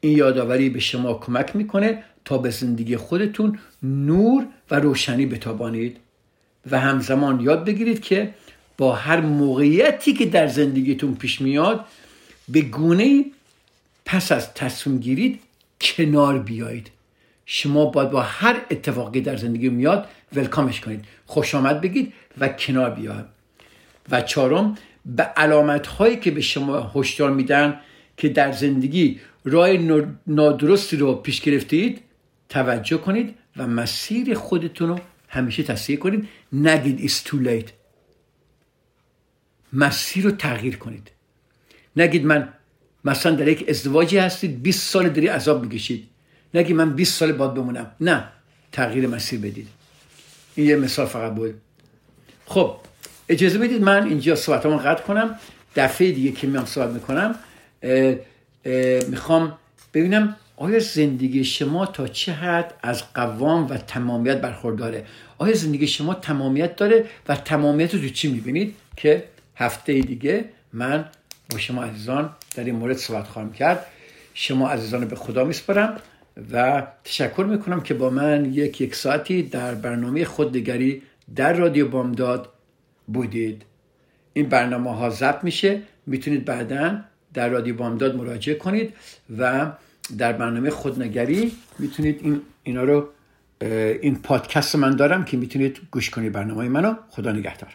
این 0.00 0.18
یادآوری 0.18 0.70
به 0.70 0.80
شما 0.80 1.14
کمک 1.14 1.56
می‌کنه 1.56 2.04
تا 2.24 2.38
به 2.38 2.50
زندگی 2.50 2.96
خودتون 2.96 3.58
نور 3.82 4.46
و 4.70 4.74
روشنی 4.80 5.26
بتابانید. 5.26 5.96
و 6.70 6.80
همزمان 6.80 7.40
یاد 7.40 7.64
بگیرید 7.64 8.00
که 8.00 8.34
با 8.78 8.92
هر 8.92 9.20
موقعیتی 9.20 10.12
که 10.12 10.26
در 10.26 10.46
زندگیتون 10.46 11.14
پیش 11.14 11.40
میاد 11.40 11.84
به 12.48 12.60
گونه 12.60 13.24
پس 14.04 14.32
از 14.32 14.54
تصمیم 14.54 14.98
گیرید 14.98 15.40
کنار 15.82 16.38
بیایید. 16.38 16.90
شما 17.46 17.84
باید 17.84 18.10
با 18.10 18.20
هر 18.20 18.60
اتفاقی 18.70 19.20
در 19.20 19.36
زندگی 19.36 19.68
میاد 19.68 20.08
ولکامش 20.32 20.80
کنید. 20.80 21.04
خوش 21.26 21.54
آمد 21.54 21.80
بگید 21.80 22.12
و 22.38 22.48
کنار 22.48 22.90
بیاید. 22.90 23.24
و 24.10 24.20
چهارم 24.20 24.74
به 25.06 25.22
علامت 25.22 25.86
هایی 25.86 26.16
که 26.16 26.30
به 26.30 26.40
شما 26.40 26.92
هشدار 26.94 27.30
میدن 27.30 27.80
که 28.16 28.28
در 28.28 28.52
زندگی 28.52 29.20
راه 29.44 29.68
نادرستی 30.26 30.96
رو 30.96 31.14
پیش 31.14 31.40
گرفتید 31.40 32.00
توجه 32.48 32.96
کنید 32.96 33.34
و 33.56 33.66
مسیر 33.66 34.34
خودتون 34.34 34.88
رو 34.88 34.98
همیشه 35.28 35.62
تصحیح 35.62 35.98
کنید. 35.98 36.28
نگید 36.52 37.10
it's 37.10 37.28
too 37.28 37.46
late. 37.46 37.70
مسیر 39.72 40.24
رو 40.24 40.30
تغییر 40.30 40.76
کنید. 40.76 41.10
نگید 41.96 42.24
من 42.24 42.48
مثلا 43.04 43.34
در 43.34 43.48
یک 43.48 43.68
ازدواجی 43.68 44.18
هستید 44.18 44.62
20 44.62 44.90
سال 44.90 45.08
داری 45.08 45.26
عذاب 45.26 45.62
می‌کشید. 45.62 46.08
نگید 46.54 46.76
من 46.76 46.94
20 46.94 47.18
سال 47.18 47.32
باید 47.32 47.54
بمونم. 47.54 47.90
نه 48.00 48.24
تغییر 48.72 49.06
مسیر 49.06 49.40
بدید. 49.40 49.68
این 50.54 50.66
یه 50.66 50.76
مثال 50.76 51.06
فقط 51.06 51.34
بود. 51.34 51.54
خب 52.46 52.76
اجازه 53.28 53.58
بدید 53.58 53.82
من 53.82 54.06
اینجا 54.06 54.34
صحبتمو 54.34 54.76
قطع 54.76 55.02
کنم. 55.02 55.38
دفعه 55.76 56.12
دیگه 56.12 56.32
که 56.32 56.46
میام 56.46 56.64
صحبت 56.64 56.90
می‌کنم 56.90 57.34
می‌خوام 59.08 59.58
ببینم 59.94 60.36
آیا 60.56 60.78
زندگی 60.78 61.44
شما 61.44 61.86
تا 61.86 62.08
چه 62.08 62.32
حد 62.32 62.74
از 62.82 63.12
قوام 63.14 63.66
و 63.70 63.76
تمامیت 63.76 64.40
برخورداره؟ 64.40 65.06
آیا 65.38 65.54
زندگی 65.54 65.86
شما 65.86 66.14
تمامیت 66.14 66.76
داره 66.76 67.06
و 67.28 67.36
تمامیت 67.36 67.94
رو 67.94 68.08
چی 68.08 68.32
می‌بینید؟ 68.32 68.74
که 68.96 69.24
هفته 69.56 70.00
دیگه 70.00 70.44
من 70.72 71.04
با 71.50 71.58
شما 71.58 71.84
عزیزان 71.84 72.30
در 72.54 72.64
این 72.64 72.74
مورد 72.74 72.96
صحبت 72.96 73.28
خواهم 73.28 73.52
کرد. 73.52 73.86
شما 74.34 74.68
عزیزان 74.68 75.04
به 75.04 75.16
خدا 75.16 75.44
میسپرم 75.44 76.00
و 76.52 76.86
تشکر 77.04 77.46
می‌کنم 77.50 77.80
که 77.80 77.94
با 77.94 78.10
من 78.10 78.44
یک 78.44 78.80
یک 78.80 78.94
ساعتی 78.94 79.42
در 79.42 79.74
برنامه 79.74 80.24
خودنگری 80.24 81.02
در 81.34 81.52
رادیو 81.52 81.88
بامداد 81.88 82.48
بودید. 83.06 83.62
این 84.32 84.48
برنامه 84.48 84.96
ها 84.96 85.10
ضبط 85.10 85.44
میشه. 85.44 85.82
می‌تونید 86.06 86.44
بعدا 86.44 87.00
در 87.34 87.48
رادیو 87.48 87.76
بامداد 87.76 88.16
مراجعه 88.16 88.54
کنید 88.54 88.94
و 89.38 89.72
در 90.18 90.32
برنامه 90.32 90.70
خودنگری 90.70 91.52
می‌تونید 91.78 92.20
این 92.22 92.40
اینا 92.62 92.84
رو 92.84 93.08
این 94.02 94.16
پادکست 94.16 94.76
من 94.76 94.96
دارم 94.96 95.24
که 95.24 95.36
می‌تونید 95.36 95.80
گوش 95.90 96.10
کنید 96.10 96.32
برنامه 96.32 96.68
منو. 96.68 96.94
خدا 97.10 97.32
نگهدار. 97.32 97.74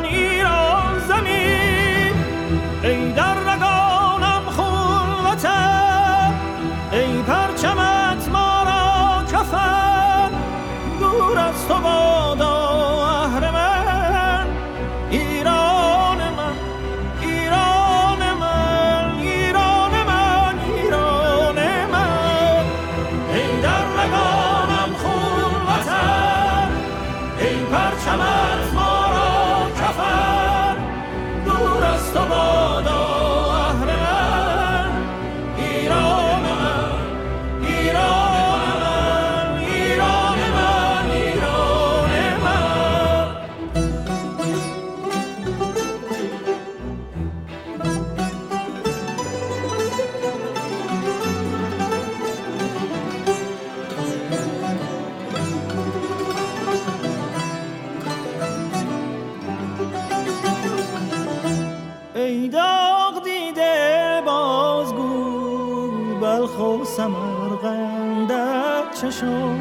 سمرقندت 67.91 69.01
چشم 69.01 69.59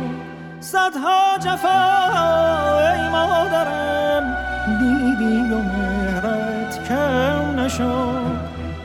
صدها 0.61 1.39
جفا 1.39 1.83
ای 2.93 3.09
مادرم. 3.09 4.37
دیدی 4.78 5.55
و 5.55 5.59
مهرت 5.59 6.89
کم 6.89 7.61
نشد. 7.61 8.41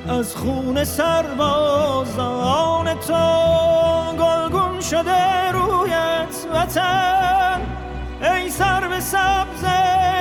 از 0.10 0.36
خون 0.36 0.84
سربازان 0.84 1.40
تو 3.00 3.14
گلگون 4.20 4.82
شده 4.82 5.52
رویت 5.52 6.46
وطن. 6.54 7.62
ای 8.22 8.50
سر 8.50 8.88
به 8.88 9.00
سبز 9.00 9.66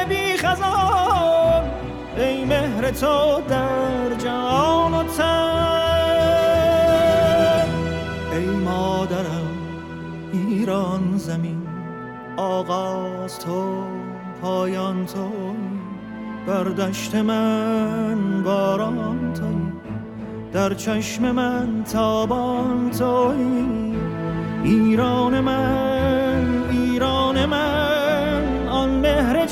بی 0.09 0.37
خزان. 0.37 1.71
ای 2.17 2.45
مهر 2.45 2.91
تو 2.91 3.41
در 3.49 4.15
جان 4.25 4.95
و 4.95 5.03
تن. 5.03 5.94
آغاز 12.37 13.39
تو 13.39 13.85
پایان 14.43 15.07
تو 15.07 15.31
بر 16.47 16.65
دشت 16.65 17.15
من 17.15 18.43
باران 18.43 19.33
توی 19.33 19.75
در 20.53 20.75
چشم 20.75 21.31
من 21.31 21.85
تابان 21.93 22.91
توی 22.91 23.65
ایران 24.65 25.41
من 25.41 26.65
ایران 26.71 27.47
من 27.47 28.69
آن 28.69 28.91
مهر 28.91 29.47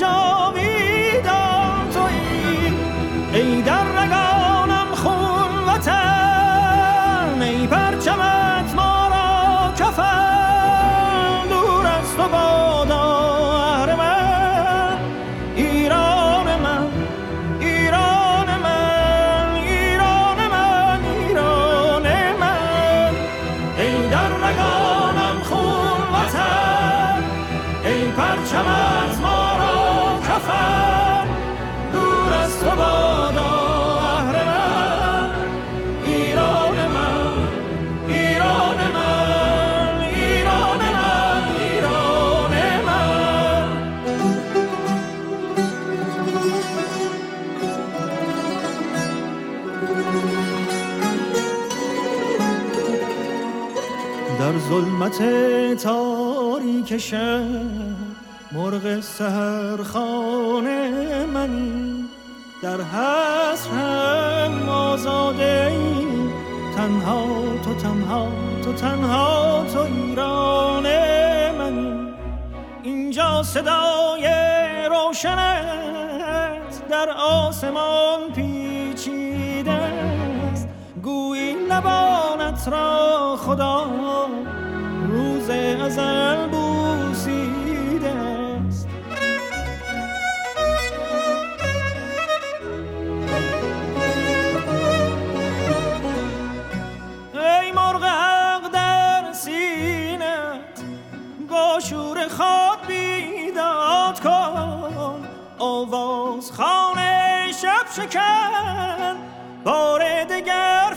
ظلمت 54.69 55.23
تاریک 55.83 56.97
شب 56.97 57.43
مرغ 58.51 58.99
سهرخانه 58.99 60.89
منی 61.25 62.05
در 62.61 62.81
حسرم 62.81 64.69
آزاده 64.69 65.71
ای 65.71 66.07
تنها 66.75 67.25
تو 67.65 67.73
تنها 67.73 68.27
تو 68.63 68.73
تنها 68.73 69.65
تو 69.73 69.79
ایران 69.79 70.83
منی 71.57 72.13
اینجا 72.83 73.43
صدای 73.43 74.27
روشنت 74.89 76.87
در 76.89 77.09
آسمان 77.09 78.19
پیچیده 78.35 79.71
است. 79.71 80.67
گویی 81.03 81.53
لبانت 81.53 82.67
را 82.67 83.35
خدا. 83.35 83.85
روز 85.43 85.49
ازل 85.49 86.47
بوسیده 86.47 88.09
است. 88.09 88.87
ای 97.33 97.71
مرغ 97.71 98.03
حق 98.03 98.71
در 98.71 99.33
سینت 99.33 100.83
با 101.49 101.79
شور 101.79 102.27
خواب 102.27 102.79
بیداد 102.87 104.19
کن. 104.19 105.27
آواز 105.59 106.51
خانه 106.51 107.51
شب 107.61 108.03
شکن 108.03 109.15
بار 109.63 110.23
دگر 110.23 110.93